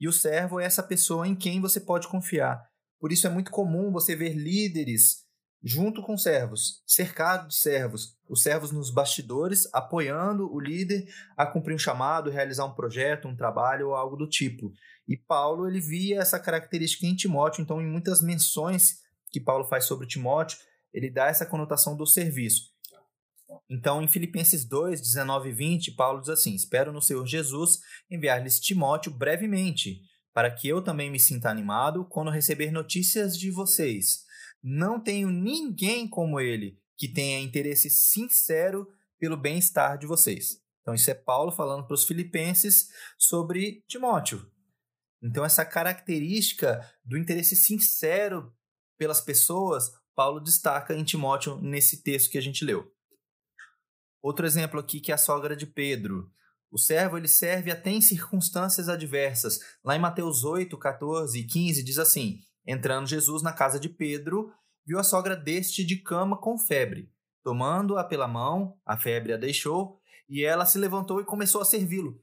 e 0.00 0.08
o 0.08 0.12
servo 0.12 0.58
é 0.58 0.64
essa 0.64 0.82
pessoa 0.82 1.28
em 1.28 1.34
quem 1.34 1.60
você 1.60 1.78
pode 1.78 2.08
confiar. 2.08 2.60
Por 2.98 3.12
isso 3.12 3.26
é 3.26 3.30
muito 3.30 3.50
comum 3.50 3.92
você 3.92 4.16
ver 4.16 4.34
líderes 4.34 5.24
junto 5.62 6.02
com 6.02 6.18
servos, 6.18 6.82
cercado 6.86 7.48
de 7.48 7.54
servos, 7.54 8.16
os 8.28 8.42
servos 8.42 8.72
nos 8.72 8.90
bastidores 8.90 9.68
apoiando 9.72 10.52
o 10.52 10.58
líder 10.58 11.06
a 11.36 11.46
cumprir 11.46 11.74
um 11.74 11.78
chamado, 11.78 12.30
realizar 12.30 12.64
um 12.64 12.74
projeto, 12.74 13.28
um 13.28 13.36
trabalho 13.36 13.88
ou 13.88 13.94
algo 13.94 14.16
do 14.16 14.28
tipo. 14.28 14.72
E 15.06 15.16
Paulo 15.16 15.68
ele 15.68 15.80
via 15.80 16.20
essa 16.20 16.40
característica 16.40 17.06
em 17.06 17.14
Timóteo, 17.14 17.62
então 17.62 17.80
em 17.80 17.86
muitas 17.86 18.20
menções 18.20 19.02
que 19.30 19.40
Paulo 19.40 19.64
faz 19.64 19.84
sobre 19.84 20.06
Timóteo, 20.06 20.58
ele 20.92 21.10
dá 21.10 21.26
essa 21.26 21.46
conotação 21.46 21.96
do 21.96 22.06
serviço. 22.06 22.72
Então, 23.68 24.02
em 24.02 24.08
Filipenses 24.08 24.64
2, 24.64 25.00
19 25.00 25.50
e 25.50 25.52
20, 25.52 25.92
Paulo 25.92 26.20
diz 26.20 26.28
assim: 26.28 26.54
Espero 26.54 26.92
no 26.92 27.00
Senhor 27.00 27.26
Jesus 27.26 27.78
enviar-lhes 28.10 28.60
Timóteo 28.60 29.12
brevemente, 29.12 30.00
para 30.34 30.50
que 30.50 30.68
eu 30.68 30.82
também 30.82 31.10
me 31.10 31.20
sinta 31.20 31.50
animado 31.50 32.04
quando 32.06 32.30
receber 32.30 32.70
notícias 32.70 33.36
de 33.36 33.50
vocês. 33.50 34.24
Não 34.62 35.00
tenho 35.00 35.30
ninguém 35.30 36.08
como 36.08 36.38
ele 36.38 36.78
que 36.96 37.08
tenha 37.08 37.40
interesse 37.40 37.90
sincero 37.90 38.86
pelo 39.18 39.36
bem-estar 39.36 39.98
de 39.98 40.06
vocês. 40.06 40.60
Então, 40.80 40.94
isso 40.94 41.10
é 41.10 41.14
Paulo 41.14 41.52
falando 41.52 41.86
para 41.86 41.94
os 41.94 42.04
filipenses 42.04 42.88
sobre 43.18 43.84
Timóteo. 43.88 44.50
Então, 45.22 45.44
essa 45.44 45.64
característica 45.64 46.80
do 47.04 47.16
interesse 47.16 47.54
sincero 47.54 48.52
pelas 48.98 49.20
pessoas 49.20 49.90
Paulo 50.14 50.40
destaca 50.40 50.94
em 50.94 51.04
Timóteo 51.04 51.58
nesse 51.60 52.02
texto 52.02 52.30
que 52.30 52.38
a 52.38 52.42
gente 52.42 52.64
leu. 52.64 52.90
Outro 54.20 54.46
exemplo 54.46 54.78
aqui 54.78 55.00
que 55.00 55.10
é 55.10 55.14
a 55.14 55.18
sogra 55.18 55.56
de 55.56 55.66
Pedro. 55.66 56.30
O 56.70 56.78
servo 56.78 57.16
ele 57.16 57.28
serve 57.28 57.70
até 57.70 57.90
em 57.90 58.00
circunstâncias 58.00 58.88
adversas. 58.88 59.58
Lá 59.84 59.96
em 59.96 60.00
Mateus 60.00 60.44
8, 60.44 60.76
14 60.78 61.38
e 61.38 61.46
15 61.46 61.82
diz 61.82 61.98
assim: 61.98 62.40
Entrando 62.66 63.08
Jesus 63.08 63.42
na 63.42 63.52
casa 63.52 63.78
de 63.78 63.88
Pedro, 63.88 64.52
viu 64.86 64.98
a 64.98 65.04
sogra 65.04 65.36
deste 65.36 65.84
de 65.84 65.96
cama 65.96 66.36
com 66.36 66.58
febre. 66.58 67.10
Tomando-a 67.42 68.04
pela 68.04 68.28
mão, 68.28 68.76
a 68.86 68.96
febre 68.96 69.32
a 69.32 69.36
deixou, 69.36 70.00
e 70.28 70.44
ela 70.44 70.64
se 70.64 70.78
levantou 70.78 71.20
e 71.20 71.24
começou 71.24 71.60
a 71.60 71.64
servi-lo. 71.64 72.20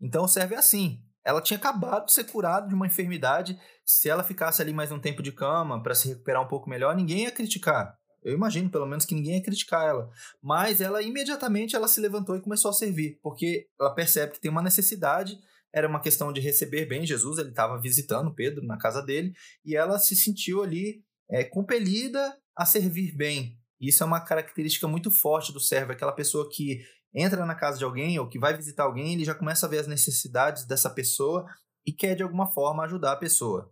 Então 0.00 0.26
é 0.36 0.56
assim. 0.56 1.00
Ela 1.24 1.40
tinha 1.40 1.56
acabado 1.56 2.06
de 2.06 2.12
ser 2.12 2.24
curada 2.24 2.66
de 2.66 2.74
uma 2.74 2.86
enfermidade. 2.86 3.58
Se 3.86 4.08
ela 4.08 4.24
ficasse 4.24 4.60
ali 4.60 4.72
mais 4.72 4.90
um 4.90 4.98
tempo 4.98 5.22
de 5.22 5.30
cama 5.30 5.80
para 5.82 5.94
se 5.94 6.08
recuperar 6.08 6.42
um 6.42 6.48
pouco 6.48 6.68
melhor, 6.68 6.96
ninguém 6.96 7.22
ia 7.22 7.30
criticar. 7.30 7.96
Eu 8.22 8.34
imagino, 8.34 8.70
pelo 8.70 8.86
menos, 8.86 9.04
que 9.04 9.14
ninguém 9.14 9.36
ia 9.36 9.42
criticar 9.42 9.86
ela. 9.86 10.10
Mas 10.40 10.80
ela 10.80 11.02
imediatamente 11.02 11.76
ela 11.76 11.88
se 11.88 12.00
levantou 12.00 12.36
e 12.36 12.40
começou 12.40 12.70
a 12.70 12.74
servir, 12.74 13.18
porque 13.22 13.68
ela 13.78 13.94
percebe 13.94 14.32
que 14.32 14.40
tem 14.40 14.50
uma 14.50 14.62
necessidade. 14.62 15.38
Era 15.74 15.88
uma 15.88 16.00
questão 16.00 16.32
de 16.32 16.40
receber 16.40 16.86
bem 16.86 17.06
Jesus. 17.06 17.38
Ele 17.38 17.50
estava 17.50 17.80
visitando 17.80 18.34
Pedro 18.34 18.64
na 18.64 18.76
casa 18.76 19.02
dele 19.02 19.32
e 19.64 19.76
ela 19.76 19.98
se 19.98 20.14
sentiu 20.14 20.62
ali 20.62 21.02
é, 21.30 21.44
compelida 21.44 22.36
a 22.56 22.66
servir 22.66 23.16
bem. 23.16 23.58
Isso 23.80 24.02
é 24.02 24.06
uma 24.06 24.20
característica 24.20 24.86
muito 24.86 25.10
forte 25.10 25.52
do 25.52 25.58
servo, 25.58 25.92
aquela 25.92 26.12
pessoa 26.12 26.48
que 26.48 26.80
entra 27.14 27.44
na 27.44 27.54
casa 27.54 27.78
de 27.78 27.84
alguém 27.84 28.18
ou 28.18 28.28
que 28.28 28.38
vai 28.38 28.56
visitar 28.56 28.84
alguém, 28.84 29.14
ele 29.14 29.24
já 29.24 29.34
começa 29.34 29.66
a 29.66 29.68
ver 29.68 29.78
as 29.78 29.86
necessidades 29.86 30.64
dessa 30.64 30.88
pessoa 30.88 31.46
e 31.84 31.92
quer 31.92 32.14
de 32.14 32.22
alguma 32.22 32.50
forma 32.52 32.84
ajudar 32.84 33.12
a 33.12 33.16
pessoa. 33.16 33.70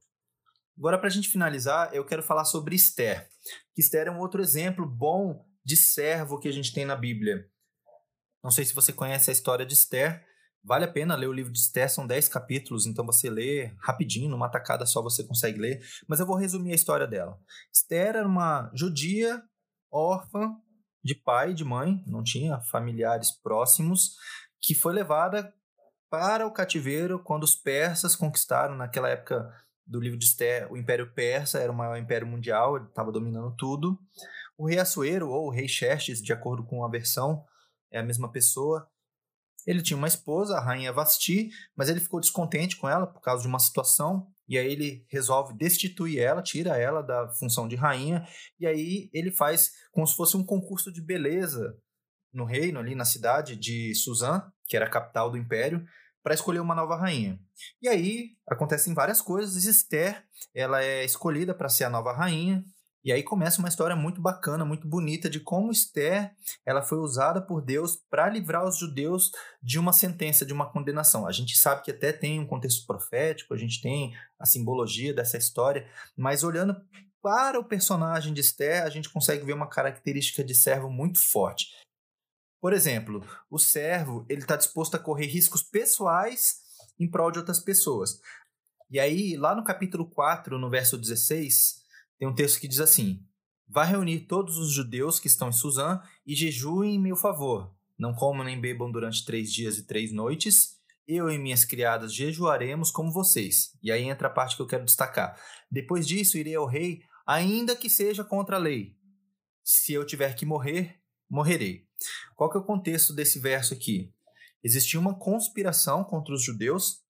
Agora, 0.76 0.98
para 0.98 1.08
a 1.08 1.10
gente 1.10 1.28
finalizar, 1.28 1.94
eu 1.94 2.04
quero 2.04 2.22
falar 2.22 2.44
sobre 2.44 2.74
Esther. 2.74 3.28
Esther 3.76 4.08
é 4.08 4.10
um 4.10 4.18
outro 4.18 4.42
exemplo 4.42 4.86
bom 4.86 5.44
de 5.64 5.76
servo 5.76 6.38
que 6.38 6.48
a 6.48 6.52
gente 6.52 6.72
tem 6.72 6.84
na 6.84 6.96
Bíblia. 6.96 7.46
Não 8.42 8.50
sei 8.50 8.64
se 8.64 8.74
você 8.74 8.92
conhece 8.92 9.30
a 9.30 9.32
história 9.32 9.66
de 9.66 9.74
Esther. 9.74 10.24
Vale 10.62 10.84
a 10.84 10.92
pena 10.92 11.16
ler 11.16 11.26
o 11.26 11.32
livro 11.32 11.52
de 11.52 11.58
Esther, 11.58 11.90
são 11.90 12.06
10 12.06 12.28
capítulos, 12.28 12.86
então 12.86 13.04
você 13.04 13.30
lê 13.30 13.72
rapidinho, 13.78 14.28
numa 14.28 14.48
tacada 14.48 14.84
só 14.84 15.02
você 15.02 15.24
consegue 15.24 15.58
ler. 15.58 15.80
Mas 16.06 16.20
eu 16.20 16.26
vou 16.26 16.36
resumir 16.36 16.72
a 16.72 16.76
história 16.76 17.06
dela. 17.06 17.38
Esther 17.72 18.16
era 18.16 18.26
uma 18.26 18.70
judia 18.74 19.42
órfã 19.90 20.54
de 21.02 21.14
pai 21.14 21.52
e 21.52 21.54
de 21.54 21.64
mãe, 21.64 22.02
não 22.06 22.22
tinha 22.22 22.60
familiares 22.60 23.30
próximos, 23.30 24.16
que 24.60 24.74
foi 24.74 24.92
levada 24.92 25.52
para 26.10 26.46
o 26.46 26.52
cativeiro 26.52 27.22
quando 27.22 27.44
os 27.44 27.54
persas 27.54 28.14
conquistaram 28.14 28.76
naquela 28.76 29.08
época 29.08 29.50
do 29.86 30.00
livro 30.00 30.18
de 30.18 30.24
Esther, 30.24 30.70
o 30.70 30.76
Império 30.76 31.12
Persa 31.12 31.58
era 31.58 31.72
o 31.72 31.74
maior 31.74 31.96
império 31.96 32.26
mundial, 32.26 32.76
ele 32.76 32.86
estava 32.86 33.10
dominando 33.10 33.54
tudo. 33.56 33.98
O 34.58 34.68
rei 34.68 34.78
Assuero, 34.78 35.30
ou 35.30 35.46
o 35.46 35.50
rei 35.50 35.66
Xerxes, 35.66 36.20
de 36.20 36.32
acordo 36.32 36.64
com 36.64 36.84
a 36.84 36.88
versão, 36.88 37.44
é 37.90 37.98
a 37.98 38.02
mesma 38.02 38.30
pessoa. 38.30 38.88
Ele 39.66 39.82
tinha 39.82 39.96
uma 39.96 40.08
esposa, 40.08 40.56
a 40.56 40.64
rainha 40.64 40.92
Vasti, 40.92 41.50
mas 41.76 41.88
ele 41.88 42.00
ficou 42.00 42.20
descontente 42.20 42.76
com 42.76 42.88
ela 42.88 43.06
por 43.06 43.20
causa 43.20 43.42
de 43.42 43.48
uma 43.48 43.58
situação, 43.58 44.26
e 44.48 44.58
aí 44.58 44.72
ele 44.72 45.04
resolve 45.08 45.54
destituir 45.54 46.18
ela, 46.18 46.42
tira 46.42 46.76
ela 46.76 47.02
da 47.02 47.28
função 47.34 47.68
de 47.68 47.76
rainha, 47.76 48.26
e 48.58 48.66
aí 48.66 49.10
ele 49.12 49.30
faz 49.30 49.70
como 49.92 50.06
se 50.06 50.16
fosse 50.16 50.36
um 50.36 50.44
concurso 50.44 50.92
de 50.92 51.00
beleza 51.00 51.76
no 52.32 52.44
reino, 52.44 52.78
ali 52.78 52.94
na 52.94 53.04
cidade 53.04 53.56
de 53.56 53.94
Suzã, 53.94 54.42
que 54.66 54.76
era 54.76 54.86
a 54.86 54.90
capital 54.90 55.30
do 55.30 55.36
império, 55.36 55.84
para 56.22 56.34
escolher 56.34 56.60
uma 56.60 56.74
nova 56.74 56.96
rainha. 56.96 57.38
E 57.80 57.88
aí 57.88 58.36
acontecem 58.46 58.94
várias 58.94 59.20
coisas. 59.20 59.64
Esther, 59.64 60.24
ela 60.54 60.82
é 60.82 61.04
escolhida 61.04 61.54
para 61.54 61.68
ser 61.68 61.84
a 61.84 61.90
nova 61.90 62.12
rainha. 62.12 62.62
E 63.02 63.10
aí 63.12 63.22
começa 63.22 63.60
uma 63.60 63.68
história 63.68 63.96
muito 63.96 64.20
bacana, 64.20 64.62
muito 64.62 64.86
bonita 64.86 65.30
de 65.30 65.40
como 65.40 65.72
Esther, 65.72 66.34
ela 66.66 66.82
foi 66.82 66.98
usada 66.98 67.40
por 67.40 67.62
Deus 67.62 67.96
para 68.10 68.28
livrar 68.28 68.66
os 68.66 68.78
judeus 68.78 69.30
de 69.62 69.78
uma 69.78 69.92
sentença, 69.92 70.44
de 70.44 70.52
uma 70.52 70.70
condenação. 70.70 71.26
A 71.26 71.32
gente 71.32 71.56
sabe 71.56 71.82
que 71.82 71.90
até 71.90 72.12
tem 72.12 72.38
um 72.38 72.46
contexto 72.46 72.86
profético, 72.86 73.54
a 73.54 73.56
gente 73.56 73.80
tem 73.80 74.14
a 74.38 74.44
simbologia 74.44 75.14
dessa 75.14 75.38
história, 75.38 75.88
mas 76.14 76.44
olhando 76.44 76.76
para 77.22 77.58
o 77.58 77.64
personagem 77.64 78.34
de 78.34 78.42
Esther, 78.42 78.82
a 78.82 78.90
gente 78.90 79.08
consegue 79.08 79.46
ver 79.46 79.54
uma 79.54 79.68
característica 79.68 80.44
de 80.44 80.54
servo 80.54 80.90
muito 80.90 81.20
forte. 81.30 81.68
Por 82.60 82.74
exemplo, 82.74 83.26
o 83.50 83.58
servo 83.58 84.26
ele 84.28 84.42
está 84.42 84.56
disposto 84.56 84.94
a 84.94 84.98
correr 84.98 85.26
riscos 85.26 85.62
pessoais 85.62 86.60
em 86.98 87.10
prol 87.10 87.30
de 87.30 87.38
outras 87.38 87.60
pessoas. 87.60 88.20
E 88.90 89.00
aí, 89.00 89.36
lá 89.36 89.54
no 89.54 89.64
capítulo 89.64 90.10
4, 90.10 90.58
no 90.58 90.68
verso 90.68 90.98
16, 90.98 91.79
tem 92.20 92.28
um 92.28 92.34
texto 92.34 92.60
que 92.60 92.68
diz 92.68 92.80
assim: 92.80 93.24
Vá 93.66 93.82
reunir 93.82 94.26
todos 94.26 94.58
os 94.58 94.70
judeus 94.70 95.18
que 95.18 95.26
estão 95.26 95.48
em 95.48 95.52
Suzã 95.52 96.02
e 96.26 96.34
jejuem 96.34 96.96
em 96.96 97.00
meu 97.00 97.16
favor. 97.16 97.74
Não 97.98 98.14
comam 98.14 98.44
nem 98.44 98.60
bebam 98.60 98.92
durante 98.92 99.24
três 99.24 99.50
dias 99.50 99.78
e 99.78 99.86
três 99.86 100.12
noites. 100.12 100.78
Eu 101.08 101.30
e 101.30 101.38
minhas 101.38 101.64
criadas 101.64 102.14
jejuaremos 102.14 102.90
como 102.90 103.10
vocês. 103.10 103.74
E 103.82 103.90
aí 103.90 104.04
entra 104.04 104.28
a 104.28 104.30
parte 104.30 104.54
que 104.54 104.60
eu 104.60 104.66
quero 104.66 104.84
destacar. 104.84 105.34
Depois 105.70 106.06
disso, 106.06 106.36
irei 106.36 106.54
ao 106.54 106.66
rei, 106.66 107.02
ainda 107.26 107.74
que 107.74 107.88
seja 107.88 108.22
contra 108.22 108.56
a 108.56 108.58
lei. 108.58 108.94
Se 109.64 109.94
eu 109.94 110.04
tiver 110.04 110.34
que 110.34 110.44
morrer, 110.44 111.00
morrerei. 111.28 111.88
Qual 112.36 112.50
que 112.50 112.58
é 112.58 112.60
o 112.60 112.64
contexto 112.64 113.14
desse 113.14 113.38
verso 113.38 113.72
aqui? 113.72 114.12
Existia 114.62 115.00
uma 115.00 115.18
conspiração 115.18 116.04
contra 116.04 116.34
os 116.34 116.42
judeus, 116.42 117.02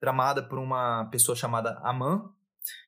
tramada 0.00 0.42
por 0.42 0.58
uma 0.58 1.04
pessoa 1.06 1.36
chamada 1.36 1.78
Amã, 1.84 2.34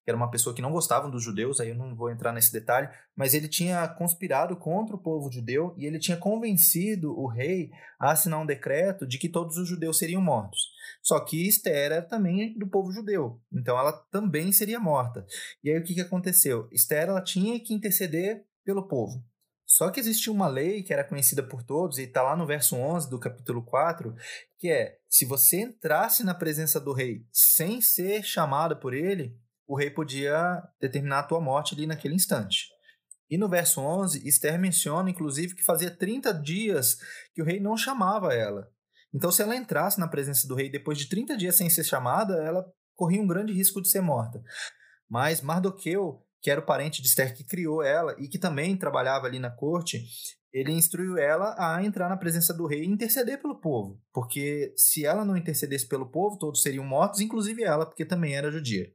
que 0.05 0.11
era 0.11 0.17
uma 0.17 0.31
pessoa 0.31 0.55
que 0.55 0.63
não 0.63 0.73
gostava 0.73 1.11
dos 1.11 1.23
judeus, 1.23 1.61
aí 1.61 1.71
eu 1.71 1.75
não 1.75 1.95
vou 1.95 2.11
entrar 2.11 2.33
nesse 2.33 2.53
detalhe, 2.53 2.89
mas 3.17 3.35
ele 3.35 3.49
tinha 3.49 3.87
conspirado 3.89 4.57
contra 4.57 4.97
o 4.97 5.01
povo 5.01 5.31
judeu 5.31 5.75
e 5.77 5.87
ele 5.87 5.99
tinha 5.99 6.17
convencido 6.17 7.19
o 7.19 7.27
rei 7.27 7.71
a 7.99 8.13
assinar 8.13 8.41
um 8.41 8.47
decreto 8.47 9.07
de 9.07 9.19
que 9.19 9.29
todos 9.29 9.57
os 9.57 9.69
judeus 9.69 9.99
seriam 9.99 10.23
mortos. 10.23 10.69
Só 11.03 11.19
que 11.21 11.49
Esther 11.49 11.93
era 11.93 12.03
também 12.03 12.57
do 12.59 12.69
povo 12.69 12.93
judeu, 12.93 13.41
então 13.53 13.79
ela 13.79 13.93
também 14.11 14.53
seria 14.53 14.81
morta. 14.81 15.27
E 15.63 15.71
aí 15.71 15.79
o 15.79 15.85
que, 15.85 15.95
que 15.95 16.01
aconteceu? 16.01 16.69
Esther 16.73 17.09
ela 17.09 17.23
tinha 17.23 17.59
que 17.61 17.75
interceder 17.75 18.45
pelo 18.65 18.87
povo. 18.87 19.25
Só 19.69 19.91
que 19.91 20.01
existia 20.01 20.33
uma 20.33 20.49
lei 20.49 20.83
que 20.83 20.95
era 20.95 21.05
conhecida 21.05 21.43
por 21.43 21.63
todos, 21.63 21.99
e 21.99 22.05
está 22.05 22.23
lá 22.23 22.35
no 22.35 22.47
verso 22.47 22.75
11 22.75 23.11
do 23.11 23.19
capítulo 23.19 23.63
4, 23.63 24.15
que 24.59 24.71
é: 24.71 24.99
se 25.11 25.27
você 25.27 25.61
entrasse 25.61 26.25
na 26.25 26.35
presença 26.35 26.81
do 26.81 26.95
rei 26.95 27.27
sem 27.31 27.83
ser 27.83 28.23
chamado 28.23 28.79
por 28.79 28.95
ele, 28.95 29.39
o 29.69 29.77
rei 29.77 29.91
podia 29.91 30.61
determinar 30.81 31.21
a 31.21 31.23
tua 31.23 31.41
morte 31.41 31.75
ali 31.75 31.87
naquele 31.87 32.15
instante. 32.15 32.67
E 33.31 33.37
no 33.37 33.49
verso 33.49 33.81
11, 33.81 34.27
Esther 34.27 34.59
menciona, 34.59 35.11
inclusive, 35.11 35.55
que 35.55 35.63
fazia 35.63 35.91
30 35.91 36.33
dias 36.33 36.97
que 37.35 37.43
o 37.43 37.45
rei 37.45 37.61
não 37.61 37.77
chamava 37.77 38.35
ela. 38.35 38.67
Então, 39.15 39.31
se 39.31 39.43
ela 39.43 39.55
entrasse 39.55 40.01
na 40.01 40.09
presença 40.09 40.49
do 40.49 40.55
rei 40.55 40.71
depois 40.71 40.99
de 40.99 41.09
30 41.09 41.37
dias 41.37 41.57
sem 41.57 41.69
ser 41.69 41.85
chamada, 41.85 42.43
ela 42.43 42.65
corria 42.97 43.21
um 43.21 43.27
grande 43.27 43.53
risco 43.53 43.81
de 43.83 43.91
ser 43.91 44.01
morta. 44.01 44.43
Mas 45.09 45.43
Mardoqueu 45.43 46.25
que 46.41 46.51
era 46.51 46.61
o 46.61 46.65
parente 46.65 47.03
de 47.03 47.09
Esther 47.09 47.35
que 47.35 47.45
criou 47.45 47.83
ela 47.83 48.15
e 48.19 48.29
que 48.29 48.39
também 48.39 48.77
trabalhava 48.77 49.27
ali 49.27 49.39
na 49.39 49.51
corte, 49.51 50.05
ele 50.53 50.73
instruiu 50.73 51.19
ela 51.19 51.55
a 51.59 51.83
entrar 51.85 52.09
na 52.09 52.17
presença 52.17 52.55
do 52.55 52.67
rei 52.67 52.83
e 52.83 52.89
interceder 52.89 53.41
pelo 53.41 53.61
povo, 53.61 54.01
porque 54.13 54.73
se 54.77 55.05
ela 55.05 55.25
não 55.25 55.37
intercedesse 55.37 55.87
pelo 55.87 56.11
povo, 56.11 56.39
todos 56.39 56.63
seriam 56.63 56.85
mortos, 56.85 57.21
inclusive 57.21 57.63
ela, 57.63 57.85
porque 57.85 58.05
também 58.05 58.35
era 58.35 58.51
judia. 58.51 58.91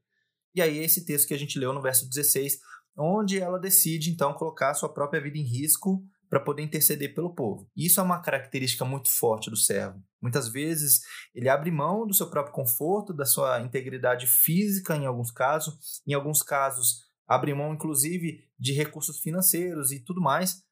E 0.55 0.61
aí 0.61 0.77
esse 0.77 1.05
texto 1.05 1.27
que 1.27 1.33
a 1.33 1.39
gente 1.39 1.57
leu 1.57 1.73
no 1.73 1.81
verso 1.81 2.07
16, 2.07 2.59
onde 2.97 3.39
ela 3.39 3.59
decide 3.59 4.11
então 4.11 4.33
colocar 4.33 4.73
sua 4.73 4.93
própria 4.93 5.21
vida 5.21 5.37
em 5.37 5.43
risco 5.43 6.03
para 6.29 6.39
poder 6.39 6.63
interceder 6.63 7.13
pelo 7.13 7.35
povo. 7.35 7.69
Isso 7.75 7.99
é 7.99 8.03
uma 8.03 8.19
característica 8.19 8.83
muito 8.83 9.09
forte 9.09 9.49
do 9.49 9.55
servo. 9.55 10.01
Muitas 10.21 10.47
vezes 10.47 11.01
ele 11.33 11.47
abre 11.47 11.69
mão 11.69 12.07
do 12.07 12.13
seu 12.13 12.29
próprio 12.29 12.55
conforto, 12.55 13.13
da 13.13 13.25
sua 13.25 13.61
integridade 13.61 14.25
física 14.25 14.95
em 14.95 15.05
alguns 15.05 15.31
casos, 15.31 16.01
em 16.07 16.13
alguns 16.13 16.41
casos 16.41 17.03
abre 17.27 17.53
mão, 17.53 17.73
inclusive, 17.73 18.39
de 18.57 18.73
recursos 18.73 19.19
financeiros 19.19 19.91
e 19.91 19.99
tudo 19.99 20.21
mais 20.21 20.63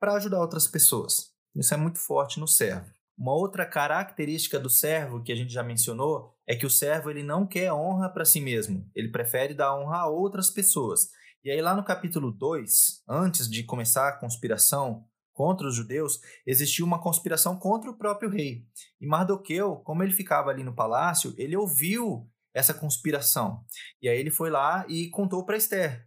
para 0.00 0.14
ajudar 0.14 0.40
outras 0.40 0.66
pessoas. 0.66 1.32
Isso 1.54 1.72
é 1.72 1.76
muito 1.76 1.98
forte 1.98 2.40
no 2.40 2.48
servo. 2.48 2.90
Uma 3.16 3.32
outra 3.32 3.64
característica 3.64 4.58
do 4.58 4.68
servo 4.68 5.22
que 5.22 5.32
a 5.32 5.36
gente 5.36 5.52
já 5.52 5.62
mencionou 5.62 6.34
é 6.46 6.56
que 6.56 6.66
o 6.66 6.70
servo 6.70 7.10
ele 7.10 7.22
não 7.22 7.46
quer 7.46 7.72
honra 7.72 8.08
para 8.08 8.24
si 8.24 8.40
mesmo, 8.40 8.90
ele 8.94 9.10
prefere 9.10 9.54
dar 9.54 9.76
honra 9.78 9.98
a 9.98 10.08
outras 10.08 10.50
pessoas. 10.50 11.08
E 11.44 11.50
aí, 11.50 11.60
lá 11.60 11.76
no 11.76 11.84
capítulo 11.84 12.32
2, 12.32 13.04
antes 13.08 13.48
de 13.48 13.62
começar 13.62 14.08
a 14.08 14.18
conspiração 14.18 15.04
contra 15.32 15.66
os 15.66 15.74
judeus, 15.74 16.18
existiu 16.46 16.86
uma 16.86 17.02
conspiração 17.02 17.56
contra 17.58 17.90
o 17.90 17.98
próprio 17.98 18.30
rei. 18.30 18.64
E 19.00 19.06
Mardoqueu, 19.06 19.76
como 19.84 20.02
ele 20.02 20.12
ficava 20.12 20.50
ali 20.50 20.64
no 20.64 20.74
palácio, 20.74 21.34
ele 21.36 21.56
ouviu 21.56 22.26
essa 22.54 22.72
conspiração. 22.72 23.62
E 24.00 24.08
aí 24.08 24.18
ele 24.18 24.30
foi 24.30 24.48
lá 24.48 24.86
e 24.88 25.10
contou 25.10 25.44
para 25.44 25.56
Esther. 25.56 26.06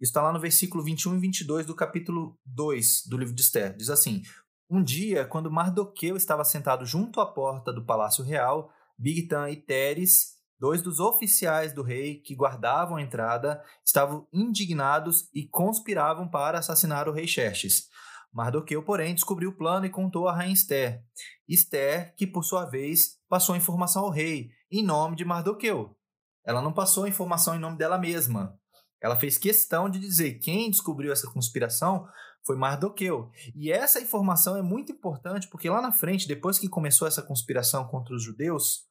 Isso 0.00 0.10
está 0.10 0.22
lá 0.22 0.32
no 0.32 0.38
versículo 0.38 0.84
21 0.84 1.16
e 1.16 1.18
22 1.18 1.66
do 1.66 1.74
capítulo 1.74 2.38
2 2.46 3.06
do 3.06 3.18
livro 3.18 3.34
de 3.34 3.42
Esther. 3.42 3.74
Diz 3.76 3.90
assim: 3.90 4.22
Um 4.70 4.82
dia, 4.82 5.24
quando 5.24 5.50
Mardoqueu 5.50 6.14
estava 6.14 6.44
sentado 6.44 6.84
junto 6.84 7.22
à 7.22 7.26
porta 7.26 7.72
do 7.72 7.86
palácio 7.86 8.22
real, 8.22 8.70
Bigtan 8.98 9.48
e 9.48 9.56
Teres, 9.56 10.34
dois 10.60 10.82
dos 10.82 11.00
oficiais 11.00 11.72
do 11.72 11.82
rei 11.82 12.20
que 12.20 12.34
guardavam 12.34 12.98
a 12.98 13.02
entrada 13.02 13.62
estavam 13.82 14.28
indignados 14.30 15.26
e 15.34 15.48
conspiravam 15.48 16.28
para 16.28 16.58
assassinar 16.58 17.08
o 17.08 17.12
rei 17.12 17.26
Xerxes. 17.26 17.88
Mardoqueu, 18.30 18.82
porém, 18.82 19.14
descobriu 19.14 19.48
o 19.48 19.56
plano 19.56 19.86
e 19.86 19.90
contou 19.90 20.28
a 20.28 20.36
rainha 20.36 20.52
Esther. 20.52 21.02
Esther, 21.48 22.14
que 22.14 22.26
por 22.26 22.44
sua 22.44 22.66
vez 22.66 23.18
passou 23.26 23.54
a 23.54 23.58
informação 23.58 24.04
ao 24.04 24.10
rei, 24.10 24.50
em 24.70 24.84
nome 24.84 25.16
de 25.16 25.24
Mardoqueu. 25.24 25.96
Ela 26.44 26.60
não 26.60 26.74
passou 26.74 27.04
a 27.04 27.08
informação 27.08 27.54
em 27.54 27.58
nome 27.58 27.78
dela 27.78 27.96
mesma. 27.96 28.54
Ela 29.00 29.16
fez 29.16 29.38
questão 29.38 29.88
de 29.88 29.98
dizer 29.98 30.40
quem 30.40 30.70
descobriu 30.70 31.10
essa 31.10 31.30
conspiração 31.30 32.06
foi 32.48 32.56
Mardoqueu. 32.56 33.30
E 33.54 33.70
essa 33.70 34.00
informação 34.00 34.56
é 34.56 34.62
muito 34.62 34.90
importante 34.90 35.46
porque 35.48 35.68
lá 35.68 35.82
na 35.82 35.92
frente, 35.92 36.26
depois 36.26 36.58
que 36.58 36.66
começou 36.66 37.06
essa 37.06 37.20
conspiração 37.20 37.86
contra 37.86 38.14
os 38.14 38.22
judeus, 38.22 38.86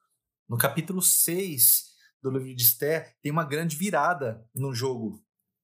no 0.48 0.60
capítulo 0.60 1.02
6 1.02 1.86
do 2.22 2.30
livro 2.30 2.56
de 2.56 2.62
Esther, 2.62 3.16
tem 3.20 3.32
uma 3.32 3.44
grande 3.44 3.76
virada 3.76 4.46
no 4.54 4.76
jogo 4.76 5.20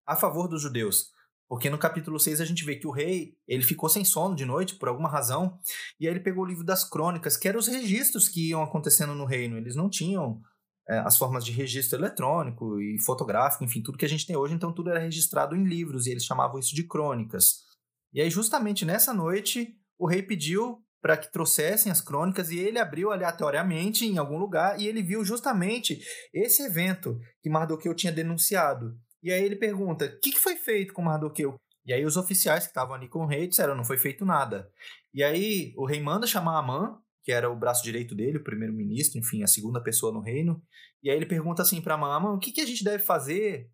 a 0.07 0.15
favor 0.15 0.47
dos 0.47 0.63
judeus. 0.63 1.11
Porque 1.47 1.69
no 1.69 1.77
capítulo 1.77 2.19
6 2.19 2.41
a 2.41 2.45
gente 2.45 2.65
vê 2.65 2.75
que 2.77 2.87
o 2.87 2.91
rei, 2.91 3.37
ele 3.47 3.61
ficou 3.61 3.87
sem 3.87 4.03
sono 4.03 4.35
de 4.35 4.43
noite 4.43 4.73
por 4.73 4.89
alguma 4.89 5.07
razão, 5.07 5.59
e 5.99 6.07
aí 6.07 6.13
ele 6.13 6.19
pegou 6.19 6.43
o 6.43 6.47
livro 6.47 6.63
das 6.63 6.83
crônicas, 6.83 7.37
que 7.37 7.47
eram 7.47 7.59
os 7.59 7.67
registros 7.67 8.27
que 8.27 8.49
iam 8.49 8.63
acontecendo 8.63 9.13
no 9.13 9.25
reino. 9.25 9.55
Eles 9.55 9.75
não 9.75 9.87
tinham 9.87 10.41
é, 10.89 10.97
as 10.97 11.15
formas 11.15 11.45
de 11.45 11.51
registro 11.51 11.99
eletrônico 11.99 12.81
e 12.81 12.99
fotográfico, 12.99 13.63
enfim, 13.63 13.83
tudo 13.83 13.99
que 13.99 14.05
a 14.05 14.09
gente 14.09 14.25
tem 14.25 14.35
hoje, 14.35 14.55
então 14.55 14.73
tudo 14.73 14.89
era 14.89 14.99
registrado 14.99 15.55
em 15.55 15.63
livros, 15.63 16.07
e 16.07 16.11
eles 16.11 16.25
chamavam 16.25 16.57
isso 16.57 16.73
de 16.73 16.87
crônicas. 16.87 17.72
E 18.13 18.21
aí, 18.21 18.29
justamente 18.29 18.85
nessa 18.85 19.13
noite, 19.13 19.75
o 19.97 20.07
rei 20.07 20.21
pediu 20.21 20.83
para 21.01 21.17
que 21.17 21.31
trouxessem 21.31 21.91
as 21.91 21.99
crônicas 21.99 22.49
e 22.49 22.57
ele 22.57 22.79
abriu 22.79 23.11
aleatoriamente 23.11 24.05
em 24.05 24.17
algum 24.17 24.37
lugar 24.37 24.79
e 24.79 24.87
ele 24.87 25.03
viu 25.03 25.25
justamente 25.25 25.99
esse 26.33 26.63
evento 26.63 27.19
que 27.41 27.49
Mardoqueu 27.49 27.93
tinha 27.93 28.13
denunciado. 28.13 28.97
E 29.21 29.31
aí 29.31 29.43
ele 29.43 29.57
pergunta: 29.57 30.05
o 30.05 30.19
que, 30.21 30.31
que 30.31 30.39
foi 30.39 30.55
feito 30.55 30.93
com 30.93 31.01
Mardoqueu? 31.01 31.55
E 31.85 31.93
aí 31.93 32.05
os 32.05 32.15
oficiais 32.15 32.63
que 32.63 32.69
estavam 32.69 32.95
ali 32.95 33.09
com 33.09 33.19
o 33.19 33.27
rei 33.27 33.47
disseram: 33.47 33.75
não 33.75 33.83
foi 33.83 33.97
feito 33.97 34.23
nada. 34.25 34.69
E 35.13 35.21
aí 35.21 35.73
o 35.75 35.85
rei 35.85 36.01
manda 36.01 36.25
chamar 36.25 36.57
Amã, 36.57 36.97
que 37.21 37.33
era 37.33 37.49
o 37.49 37.55
braço 37.55 37.83
direito 37.83 38.15
dele, 38.15 38.37
o 38.37 38.43
primeiro-ministro, 38.43 39.19
enfim, 39.19 39.43
a 39.43 39.47
segunda 39.47 39.83
pessoa 39.83 40.13
no 40.13 40.21
reino. 40.21 40.61
E 41.01 41.09
aí 41.09 41.17
ele 41.17 41.25
pergunta 41.25 41.61
assim 41.61 41.81
para 41.81 41.95
Amã: 41.95 42.15
Amã, 42.15 42.33
o 42.33 42.39
que, 42.39 42.53
que 42.53 42.61
a 42.61 42.65
gente 42.65 42.83
deve 42.83 43.03
fazer 43.03 43.69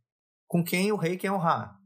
com 0.48 0.64
quem 0.64 0.92
o 0.92 0.98
rei 0.98 1.16
quer 1.16 1.32
honrar? 1.32 1.78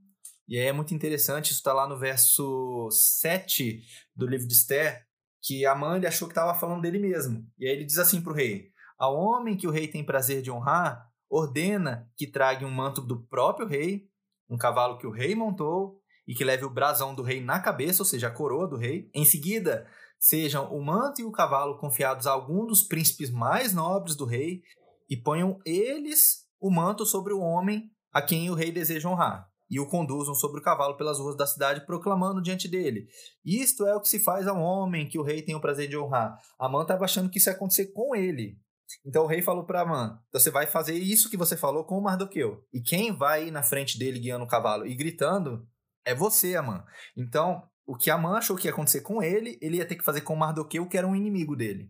E 0.48 0.60
aí 0.60 0.68
é 0.68 0.74
muito 0.74 0.94
interessante, 0.94 1.52
isso 1.52 1.60
está 1.60 1.72
lá 1.72 1.88
no 1.88 1.98
verso 1.98 2.90
7 2.92 3.82
do 4.16 4.28
livro 4.28 4.46
de 4.48 4.54
Esther, 4.54 5.06
que 5.42 5.66
Amã 5.66 5.96
ele 5.96 6.08
achou 6.08 6.28
que 6.28 6.34
estava 6.34 6.58
falando 6.58 6.82
dele 6.82 7.00
mesmo. 7.00 7.46
E 7.58 7.66
aí 7.66 7.74
ele 7.74 7.86
diz 7.86 7.98
assim 7.98 8.22
para 8.22 8.34
o 8.34 8.36
rei: 8.36 8.72
Ao 8.98 9.16
homem 9.16 9.56
que 9.56 9.68
o 9.68 9.72
rei 9.72 9.88
tem 9.88 10.04
prazer 10.04 10.42
de 10.42 10.52
honrar, 10.52 11.08
ordena 11.30 12.10
que 12.18 12.28
traga 12.28 12.66
um 12.66 12.72
manto 12.72 13.02
do 13.02 13.24
próprio 13.24 13.68
rei, 13.68 14.08
um 14.50 14.58
cavalo 14.58 14.98
que 14.98 15.08
o 15.08 15.12
rei 15.12 15.34
montou 15.34 16.02
e 16.28 16.36
que 16.36 16.44
leve 16.44 16.66
o 16.66 16.70
brasão 16.70 17.16
do 17.16 17.24
rei 17.24 17.42
na 17.42 17.60
cabeça, 17.60 18.02
ou 18.02 18.06
seja, 18.06 18.28
a 18.28 18.32
coroa 18.32 18.68
do 18.68 18.78
rei. 18.78 19.10
Em 19.14 19.26
seguida, 19.26 19.88
sejam 20.20 20.74
o 20.74 20.84
manto 20.84 21.22
e 21.22 21.26
o 21.26 21.32
cavalo 21.32 21.78
confiados 21.78 22.28
a 22.28 22.32
algum 22.32 22.66
dos 22.66 22.84
príncipes 22.84 23.30
mais 23.30 23.74
nobres 23.74 24.16
do 24.16 24.26
rei 24.26 24.62
e 25.10 25.18
ponham 25.18 25.60
eles 25.66 26.48
o 26.60 26.70
manto 26.70 27.06
sobre 27.06 27.34
o 27.34 27.40
homem 27.40 27.92
a 28.12 28.22
quem 28.22 28.50
o 28.50 28.54
rei 28.54 28.72
deseja 28.72 29.10
honrar 29.10 29.53
e 29.70 29.80
o 29.80 29.88
conduzam 29.88 30.36
sobre 30.36 30.60
o 30.60 30.64
cavalo 30.64 30.96
pelas 30.98 31.20
ruas 31.20 31.36
da 31.36 31.48
cidade, 31.48 31.86
proclamando 31.86 32.42
diante 32.42 32.68
dele: 32.68 33.08
Isto 33.46 33.86
é 33.86 33.96
o 33.96 34.02
que 34.02 34.10
se 34.10 34.20
faz 34.20 34.48
a 34.48 34.54
um 34.54 34.62
homem 34.62 35.08
que 35.08 35.20
o 35.20 35.24
rei 35.24 35.42
tem 35.42 35.56
o 35.56 35.62
prazer 35.62 35.88
de 35.88 35.98
honrar. 35.98 36.38
Amã 36.60 36.82
estava 36.84 37.06
achando 37.06 37.30
que 37.30 37.38
isso 37.38 37.50
ia 37.50 37.56
acontecer 37.56 37.88
com 37.94 38.16
ele. 38.16 38.58
Então 39.06 39.24
o 39.24 39.28
rei 39.28 39.42
falou 39.42 39.66
para 39.66 39.82
Amã: 39.82 40.20
então 40.28 40.40
você 40.40 40.52
vai 40.52 40.68
fazer 40.68 40.96
isso 40.96 41.30
que 41.30 41.38
você 41.38 41.58
falou 41.58 41.84
com 41.86 41.98
o 41.98 42.02
Mardoqueu. 42.02 42.64
E 42.72 42.82
quem 42.82 43.12
vai 43.16 43.50
na 43.52 43.64
frente 43.64 43.98
dele 43.98 44.20
guiando 44.20 44.46
o 44.46 44.48
cavalo 44.48 44.86
e 44.86 44.96
gritando 44.96 45.68
é 46.06 46.14
você, 46.14 46.56
Amã. 46.56 46.84
Então, 47.16 47.64
o 47.86 47.96
que 47.96 48.12
Amã 48.12 48.38
achou 48.38 48.56
que 48.56 48.68
ia 48.68 48.72
acontecer 48.72 49.02
com 49.02 49.22
ele, 49.22 49.58
ele 49.62 49.78
ia 49.78 49.86
ter 49.86 49.96
que 49.96 50.04
fazer 50.04 50.22
com 50.22 50.34
o 50.34 50.38
Mardoqueu, 50.38 50.88
que 50.88 50.98
era 50.98 51.08
um 51.08 51.16
inimigo 51.16 51.56
dele. 51.56 51.90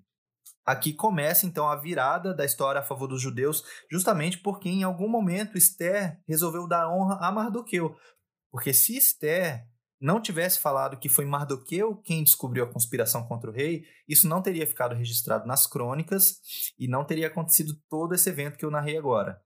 Aqui 0.66 0.94
começa 0.94 1.46
então 1.46 1.68
a 1.68 1.76
virada 1.76 2.34
da 2.34 2.46
história 2.46 2.80
a 2.80 2.84
favor 2.84 3.08
dos 3.08 3.22
judeus, 3.22 3.64
justamente 3.92 4.38
porque 4.38 4.70
em 4.70 4.84
algum 4.84 5.10
momento 5.10 5.58
Esther 5.58 6.22
resolveu 6.28 6.68
dar 6.68 6.90
honra 6.90 7.18
a 7.22 7.32
Mardoqueu. 7.32 7.96
Porque 8.50 8.74
se 8.74 8.96
Esther 8.96 9.68
não 10.00 10.22
tivesse 10.22 10.60
falado 10.60 10.98
que 10.98 11.10
foi 11.10 11.26
Mardoqueu 11.26 11.98
quem 11.98 12.24
descobriu 12.24 12.64
a 12.64 12.72
conspiração 12.72 13.26
contra 13.26 13.50
o 13.50 13.54
rei, 13.54 13.86
isso 14.08 14.28
não 14.28 14.42
teria 14.42 14.68
ficado 14.68 14.96
registrado 14.96 15.48
nas 15.48 15.66
crônicas 15.68 16.40
e 16.78 16.88
não 16.88 17.06
teria 17.06 17.28
acontecido 17.28 17.74
todo 17.90 18.14
esse 18.14 18.30
evento 18.30 18.58
que 18.58 18.66
eu 18.66 18.72
narrei 18.72 18.98
agora. 18.98 19.42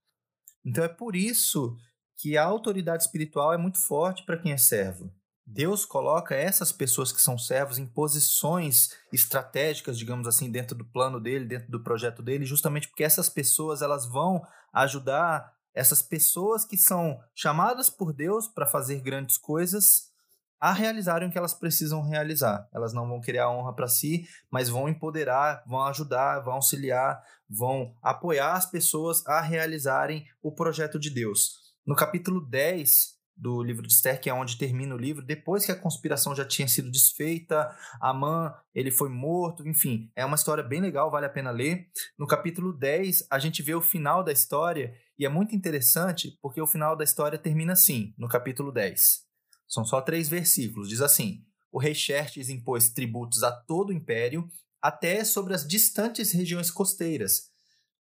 Então 0.66 0.84
é 0.84 0.90
por 0.90 1.16
isso 1.16 1.76
que 2.18 2.38
a 2.38 2.44
autoridade 2.44 3.04
espiritual 3.04 3.54
é 3.54 3.58
muito 3.58 3.80
forte 3.80 4.26
para 4.26 4.38
quem 4.38 4.52
é 4.52 4.58
servo. 4.58 5.14
Deus 5.50 5.86
coloca 5.86 6.36
essas 6.36 6.74
pessoas 6.74 7.14
que 7.14 7.22
são 7.22 7.38
servos 7.38 7.78
em 7.78 7.86
posições 7.86 8.90
estratégicas, 9.14 9.98
digamos 9.98 10.28
assim, 10.28 10.52
dentro 10.52 10.76
do 10.76 10.84
plano 10.84 11.22
dele, 11.22 11.46
dentro 11.46 11.72
do 11.72 11.82
projeto 11.82 12.22
dele, 12.22 12.46
justamente 12.46 12.90
porque 12.90 13.04
essas 13.04 13.30
pessoas 13.30 13.82
elas 13.82 14.06
vão 14.06 14.46
ajudar 14.74 15.56
essas 15.74 16.02
pessoas 16.02 16.66
que 16.66 16.76
são 16.76 17.18
chamadas 17.34 17.90
por 17.90 18.12
Deus 18.12 18.50
para 18.50 18.66
fazer 18.66 19.00
grandes 19.00 19.38
coisas 19.38 20.12
a 20.60 20.74
realizarem 20.74 21.30
o 21.30 21.32
que 21.32 21.38
elas 21.38 21.54
precisam 21.54 22.02
realizar. 22.02 22.68
Elas 22.74 22.92
não 22.92 23.08
vão 23.08 23.22
a 23.40 23.50
honra 23.50 23.74
para 23.74 23.88
si, 23.88 24.28
mas 24.52 24.68
vão 24.68 24.90
empoderar, 24.90 25.64
vão 25.66 25.84
ajudar, 25.84 26.40
vão 26.40 26.56
auxiliar, 26.56 27.24
vão 27.50 27.96
apoiar 28.02 28.54
as 28.54 28.66
pessoas 28.66 29.26
a 29.26 29.40
realizarem 29.40 30.26
o 30.42 30.52
projeto 30.52 31.00
de 31.00 31.10
Deus. 31.10 31.74
No 31.86 31.96
capítulo 31.96 32.42
10 32.42 33.17
do 33.38 33.62
livro 33.62 33.86
de 33.86 33.94
Esther, 33.94 34.20
que 34.20 34.30
é 34.30 34.34
onde 34.34 34.58
termina 34.58 34.96
o 34.96 34.98
livro, 34.98 35.24
depois 35.24 35.66
que 35.66 35.72
a 35.72 35.80
conspiração 35.80 36.36
já 36.36 36.44
tinha 36.44 36.68
sido 36.68 36.90
desfeita, 36.90 37.70
Amã, 38.02 38.54
ele 38.74 38.90
foi 38.90 39.10
morto, 39.10 39.68
enfim, 39.68 40.12
é 40.16 40.26
uma 40.26 40.36
história 40.36 40.64
bem 40.64 40.82
legal, 40.82 41.12
vale 41.12 41.28
a 41.28 41.30
pena 41.30 41.52
ler. 41.52 41.88
No 42.18 42.26
capítulo 42.26 42.74
10, 42.74 43.28
a 43.30 43.38
gente 43.38 43.62
vê 43.62 43.76
o 43.76 43.82
final 43.82 44.24
da 44.24 44.32
história, 44.32 44.94
e 45.18 45.26
é 45.26 45.30
muito 45.30 45.56
interessante, 45.56 46.38
porque 46.42 46.60
o 46.60 46.68
final 46.68 46.96
da 46.96 47.04
história 47.04 47.38
termina 47.38 47.74
assim, 47.74 48.14
no 48.18 48.28
capítulo 48.28 48.72
10. 48.72 49.28
São 49.68 49.84
só 49.84 50.02
três 50.02 50.30
versículos. 50.30 50.90
Diz 50.90 51.02
assim: 51.02 51.44
O 51.72 51.80
rei 51.80 51.94
Xerxes 51.94 52.50
impôs 52.50 52.90
tributos 52.90 53.44
a 53.44 53.52
todo 53.52 53.90
o 53.90 53.94
império, 53.94 54.48
até 54.82 55.24
sobre 55.24 55.54
as 55.54 55.68
distantes 55.68 56.32
regiões 56.32 56.72
costeiras. 56.72 57.52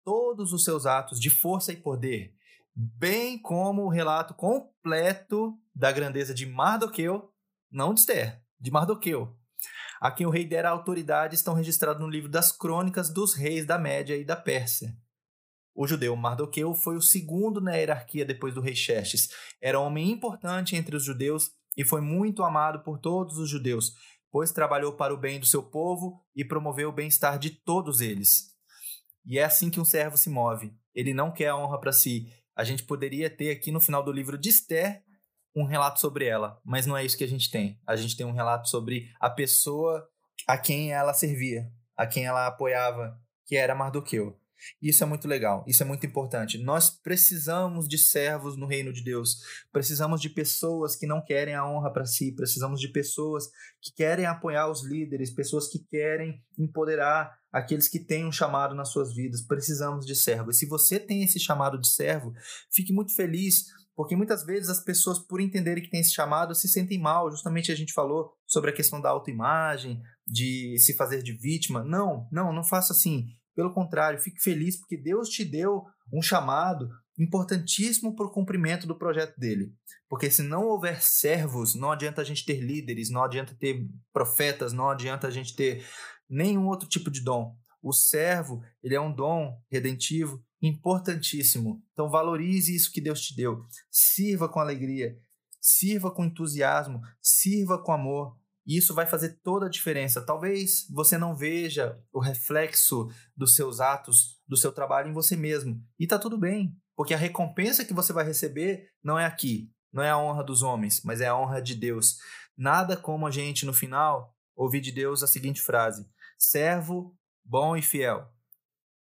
Todos 0.03 0.53
os 0.53 0.63
seus 0.63 0.85
atos 0.85 1.19
de 1.19 1.29
força 1.29 1.73
e 1.73 1.77
poder, 1.77 2.33
bem 2.79 3.41
como 3.41 3.85
o 3.85 3.89
relato 3.89 4.35
completo 4.35 5.57
da 5.73 5.91
grandeza 5.91 6.31
de 6.31 6.45
Mardoqueu, 6.45 7.33
não 7.71 7.91
de 7.91 8.01
Esther, 8.01 8.39
de 8.59 8.69
Mardoqueu, 8.69 9.35
a 9.99 10.11
quem 10.11 10.27
o 10.27 10.29
rei 10.29 10.45
dera 10.45 10.69
autoridade, 10.69 11.33
estão 11.33 11.55
registrados 11.55 11.99
no 11.99 12.07
livro 12.07 12.29
das 12.29 12.51
crônicas 12.51 13.09
dos 13.09 13.33
reis 13.33 13.65
da 13.65 13.79
Média 13.79 14.15
e 14.15 14.23
da 14.23 14.35
Pérsia. 14.35 14.95
O 15.73 15.87
judeu 15.87 16.15
Mardoqueu 16.15 16.75
foi 16.75 16.95
o 16.95 17.01
segundo 17.01 17.59
na 17.59 17.75
hierarquia 17.75 18.23
depois 18.23 18.53
do 18.53 18.61
rei 18.61 18.75
Xerxes. 18.75 19.29
Era 19.59 19.79
um 19.79 19.83
homem 19.85 20.11
importante 20.11 20.75
entre 20.75 20.95
os 20.95 21.03
judeus 21.03 21.49
e 21.75 21.83
foi 21.83 22.01
muito 22.01 22.43
amado 22.43 22.83
por 22.83 22.99
todos 22.99 23.39
os 23.39 23.49
judeus, 23.49 23.93
pois 24.31 24.51
trabalhou 24.51 24.93
para 24.93 25.13
o 25.13 25.17
bem 25.17 25.39
do 25.39 25.47
seu 25.47 25.63
povo 25.63 26.23
e 26.35 26.45
promoveu 26.45 26.89
o 26.89 26.93
bem-estar 26.93 27.39
de 27.39 27.49
todos 27.49 28.01
eles. 28.01 28.55
E 29.25 29.39
é 29.39 29.43
assim 29.43 29.71
que 29.71 29.79
um 29.79 29.85
servo 29.85 30.15
se 30.15 30.29
move. 30.29 30.73
Ele 30.93 31.13
não 31.13 31.31
quer 31.31 31.49
a 31.49 31.57
honra 31.57 31.79
para 31.79 31.91
si. 31.91 32.31
A 32.57 32.63
gente 32.63 32.81
poderia 32.81 33.29
ter 33.29 33.51
aqui 33.51 33.71
no 33.71 33.79
final 33.79 34.03
do 34.03 34.11
livro 34.11 34.35
de 34.35 34.49
Esther 34.49 35.03
um 35.55 35.63
relato 35.63 35.99
sobre 35.99 36.25
ela, 36.25 36.59
mas 36.65 36.87
não 36.87 36.97
é 36.97 37.05
isso 37.05 37.15
que 37.15 37.23
a 37.23 37.27
gente 37.27 37.51
tem. 37.51 37.79
A 37.85 37.95
gente 37.95 38.17
tem 38.17 38.25
um 38.25 38.31
relato 38.31 38.67
sobre 38.67 39.11
a 39.19 39.29
pessoa 39.29 40.09
a 40.47 40.57
quem 40.57 40.91
ela 40.91 41.13
servia, 41.13 41.71
a 41.95 42.07
quem 42.07 42.25
ela 42.25 42.47
apoiava, 42.47 43.15
que 43.45 43.55
era 43.55 43.75
Mardoqueu. 43.75 44.35
Isso 44.81 45.03
é 45.03 45.07
muito 45.07 45.27
legal, 45.27 45.63
isso 45.67 45.83
é 45.83 45.85
muito 45.85 46.05
importante. 46.05 46.57
Nós 46.57 46.89
precisamos 46.89 47.87
de 47.87 47.97
servos 47.97 48.57
no 48.57 48.67
reino 48.67 48.91
de 48.91 49.03
Deus. 49.03 49.37
Precisamos 49.71 50.21
de 50.21 50.29
pessoas 50.29 50.95
que 50.95 51.07
não 51.07 51.23
querem 51.23 51.55
a 51.55 51.67
honra 51.67 51.91
para 51.91 52.05
si, 52.05 52.31
precisamos 52.31 52.79
de 52.79 52.89
pessoas 52.89 53.45
que 53.81 53.93
querem 53.93 54.25
apoiar 54.25 54.69
os 54.69 54.85
líderes, 54.85 55.33
pessoas 55.33 55.67
que 55.67 55.79
querem 55.79 56.41
empoderar 56.57 57.37
aqueles 57.51 57.87
que 57.87 57.99
têm 57.99 58.25
um 58.25 58.31
chamado 58.31 58.75
nas 58.75 58.91
suas 58.91 59.13
vidas. 59.13 59.41
Precisamos 59.41 60.05
de 60.05 60.15
servo. 60.15 60.51
E 60.51 60.53
se 60.53 60.65
você 60.65 60.99
tem 60.99 61.23
esse 61.23 61.39
chamado 61.39 61.79
de 61.79 61.87
servo, 61.87 62.33
fique 62.71 62.93
muito 62.93 63.15
feliz, 63.15 63.65
porque 63.95 64.15
muitas 64.15 64.45
vezes 64.45 64.69
as 64.69 64.83
pessoas, 64.83 65.17
por 65.17 65.41
entenderem 65.41 65.83
que 65.83 65.89
tem 65.89 66.01
esse 66.01 66.13
chamado, 66.13 66.53
se 66.53 66.67
sentem 66.67 66.99
mal. 66.99 67.31
Justamente 67.31 67.71
a 67.71 67.75
gente 67.75 67.93
falou 67.93 68.31
sobre 68.45 68.69
a 68.69 68.73
questão 68.73 69.01
da 69.01 69.09
autoimagem, 69.09 70.01
de 70.25 70.77
se 70.77 70.95
fazer 70.95 71.23
de 71.23 71.33
vítima. 71.33 71.83
Não, 71.83 72.27
não, 72.31 72.53
não 72.53 72.63
faça 72.63 72.93
assim 72.93 73.27
pelo 73.57 73.73
contrário, 73.73 74.19
fique 74.19 74.39
feliz 74.39 74.77
porque 74.77 74.95
Deus 74.95 75.29
te 75.29 75.43
deu 75.43 75.83
um 76.13 76.21
chamado 76.21 76.87
importantíssimo 77.17 78.15
para 78.15 78.27
o 78.27 78.31
cumprimento 78.31 78.85
do 78.85 78.95
projeto 78.95 79.35
dele. 79.35 79.73
Porque 80.07 80.29
se 80.29 80.43
não 80.43 80.67
houver 80.67 81.01
servos, 81.01 81.73
não 81.73 81.91
adianta 81.91 82.21
a 82.21 82.23
gente 82.23 82.45
ter 82.45 82.59
líderes, 82.61 83.09
não 83.09 83.23
adianta 83.23 83.57
ter 83.59 83.83
profetas, 84.13 84.73
não 84.73 84.91
adianta 84.91 85.25
a 85.25 85.31
gente 85.31 85.55
ter 85.55 85.83
nenhum 86.29 86.67
outro 86.67 86.87
tipo 86.87 87.09
de 87.09 87.23
dom. 87.23 87.57
O 87.81 87.91
servo, 87.91 88.61
ele 88.83 88.93
é 88.93 89.01
um 89.01 89.11
dom 89.11 89.59
redentivo 89.71 90.39
importantíssimo. 90.61 91.81
Então 91.93 92.11
valorize 92.11 92.75
isso 92.75 92.91
que 92.91 93.01
Deus 93.01 93.21
te 93.21 93.35
deu. 93.35 93.65
Sirva 93.89 94.47
com 94.47 94.59
alegria, 94.59 95.17
sirva 95.59 96.11
com 96.11 96.25
entusiasmo, 96.25 97.01
sirva 97.19 97.81
com 97.83 97.91
amor. 97.91 98.37
E 98.67 98.77
isso 98.77 98.93
vai 98.93 99.07
fazer 99.07 99.39
toda 99.41 99.67
a 99.67 99.69
diferença. 99.69 100.21
Talvez 100.21 100.85
você 100.89 101.17
não 101.17 101.33
veja 101.33 101.97
o 102.11 102.19
reflexo 102.19 103.09
dos 103.35 103.55
seus 103.55 103.79
atos, 103.79 104.41
do 104.45 104.57
seu 104.57 104.73
trabalho 104.73 105.09
em 105.09 105.13
você 105.13 105.37
mesmo. 105.37 105.81
E 105.97 106.03
está 106.03 106.19
tudo 106.19 106.37
bem, 106.37 106.77
porque 106.93 107.13
a 107.13 107.17
recompensa 107.17 107.85
que 107.85 107.93
você 107.93 108.11
vai 108.11 108.25
receber 108.25 108.89
não 109.01 109.17
é 109.17 109.25
aqui, 109.25 109.71
não 109.93 110.03
é 110.03 110.09
a 110.09 110.17
honra 110.17 110.43
dos 110.43 110.61
homens, 110.63 111.01
mas 111.05 111.21
é 111.21 111.27
a 111.27 111.37
honra 111.37 111.61
de 111.61 111.75
Deus. 111.75 112.17
Nada 112.57 112.97
como 112.97 113.25
a 113.25 113.31
gente, 113.31 113.65
no 113.65 113.73
final, 113.73 114.35
ouvir 114.53 114.81
de 114.81 114.91
Deus 114.91 115.23
a 115.23 115.27
seguinte 115.27 115.61
frase: 115.61 116.05
servo 116.37 117.17
bom 117.45 117.77
e 117.77 117.81
fiel. 117.81 118.27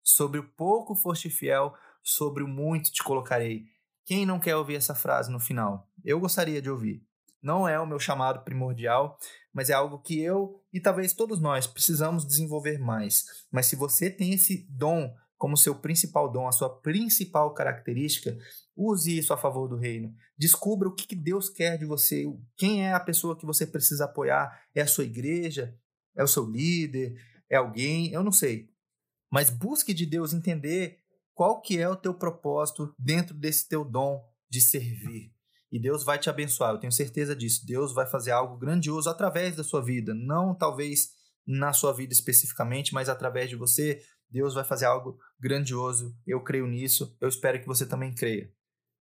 Sobre 0.04 0.40
o 0.40 0.48
pouco 0.52 0.96
foste 0.96 1.30
fiel, 1.30 1.74
sobre 2.04 2.44
o 2.44 2.48
muito 2.48 2.92
te 2.92 3.04
colocarei. 3.04 3.66
Quem 4.06 4.26
não 4.26 4.40
quer 4.40 4.56
ouvir 4.56 4.76
essa 4.76 4.96
frase 4.96 5.32
no 5.32 5.40
final? 5.40 5.90
Eu 6.06 6.20
gostaria 6.20 6.62
de 6.62 6.70
ouvir. 6.70 7.06
Não 7.42 7.68
é 7.68 7.80
o 7.80 7.86
meu 7.86 8.00
chamado 8.00 8.44
primordial, 8.44 9.18
mas 9.58 9.72
é 9.72 9.74
algo 9.74 9.98
que 9.98 10.22
eu 10.22 10.62
e 10.72 10.80
talvez 10.80 11.14
todos 11.14 11.42
nós 11.42 11.66
precisamos 11.66 12.28
desenvolver 12.28 12.78
mais. 12.78 13.26
Mas 13.52 13.66
se 13.66 13.76
você 13.76 14.08
tem 14.08 14.32
esse 14.32 14.68
dom 14.70 15.12
como 15.36 15.58
seu 15.58 15.74
principal 15.74 16.32
dom, 16.32 16.48
a 16.48 16.52
sua 16.52 16.70
principal 16.70 17.52
característica, 17.56 18.38
use 18.76 19.18
isso 19.18 19.34
a 19.34 19.38
favor 19.38 19.68
do 19.68 19.76
reino. 19.76 20.14
Descubra 20.38 20.88
o 20.88 20.94
que 20.94 21.16
Deus 21.16 21.50
quer 21.50 21.76
de 21.80 21.86
você, 21.86 22.24
quem 22.56 22.86
é 22.86 22.94
a 22.94 23.00
pessoa 23.00 23.36
que 23.36 23.48
você 23.48 23.66
precisa 23.66 24.06
apoiar. 24.06 24.62
É 24.76 24.82
a 24.82 24.88
sua 24.88 25.06
igreja? 25.06 25.76
É 26.16 26.24
o 26.24 26.28
seu 26.28 26.46
líder? 26.46 27.20
É 27.50 27.56
alguém? 27.56 28.12
Eu 28.12 28.22
não 28.22 28.32
sei. 28.32 28.70
Mas 29.28 29.50
busque 29.50 29.92
de 29.92 30.06
Deus 30.06 30.34
entender 30.34 31.00
qual 31.34 31.62
que 31.62 31.80
é 31.80 31.90
o 31.90 31.96
teu 31.96 32.14
propósito 32.14 32.94
dentro 32.96 33.34
desse 33.34 33.68
teu 33.68 33.84
dom 33.84 34.24
de 34.48 34.62
servir. 34.62 35.34
E 35.72 35.80
Deus 35.80 36.04
vai 36.04 36.18
te 36.18 36.30
abençoar, 36.30 36.74
eu 36.74 36.80
tenho 36.80 36.92
certeza 36.92 37.36
disso. 37.36 37.66
Deus 37.66 37.94
vai 37.94 38.08
fazer 38.08 38.32
algo 38.32 38.58
grandioso 38.58 39.10
através 39.10 39.56
da 39.56 39.64
sua 39.64 39.84
vida, 39.84 40.14
não 40.14 40.56
talvez 40.56 41.10
na 41.46 41.74
sua 41.74 41.94
vida 41.94 42.14
especificamente, 42.14 42.94
mas 42.94 43.10
através 43.10 43.50
de 43.50 43.56
você, 43.56 44.02
Deus 44.30 44.54
vai 44.54 44.64
fazer 44.64 44.86
algo 44.86 45.18
grandioso. 45.40 46.16
Eu 46.26 46.44
creio 46.44 46.68
nisso, 46.68 47.16
eu 47.22 47.28
espero 47.28 47.60
que 47.60 47.68
você 47.68 47.86
também 47.86 48.14
creia. 48.14 48.52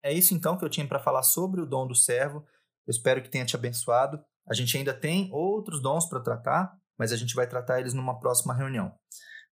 É 0.03 0.13
isso 0.13 0.35
então 0.35 0.57
que 0.57 0.65
eu 0.65 0.71
tinha 0.71 0.87
para 0.87 0.99
falar 0.99 1.23
sobre 1.23 1.61
o 1.61 1.67
dom 1.67 1.87
do 1.87 1.95
servo. 1.95 2.45
Eu 2.87 2.91
espero 2.91 3.23
que 3.23 3.29
tenha 3.29 3.45
te 3.45 3.55
abençoado. 3.55 4.23
A 4.49 4.55
gente 4.55 4.77
ainda 4.77 4.95
tem 4.95 5.31
outros 5.33 5.83
dons 5.83 6.09
para 6.09 6.21
tratar, 6.21 6.75
mas 6.99 7.13
a 7.13 7.17
gente 7.17 7.35
vai 7.35 7.47
tratar 7.47 7.81
eles 7.81 7.95
numa 7.95 8.19
próxima 8.19 8.55
reunião. 8.55 8.95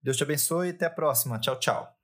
Deus 0.01 0.17
te 0.17 0.23
abençoe 0.23 0.67
e 0.67 0.71
até 0.71 0.85
a 0.85 0.91
próxima. 0.91 1.39
Tchau, 1.39 1.59
tchau. 1.59 1.94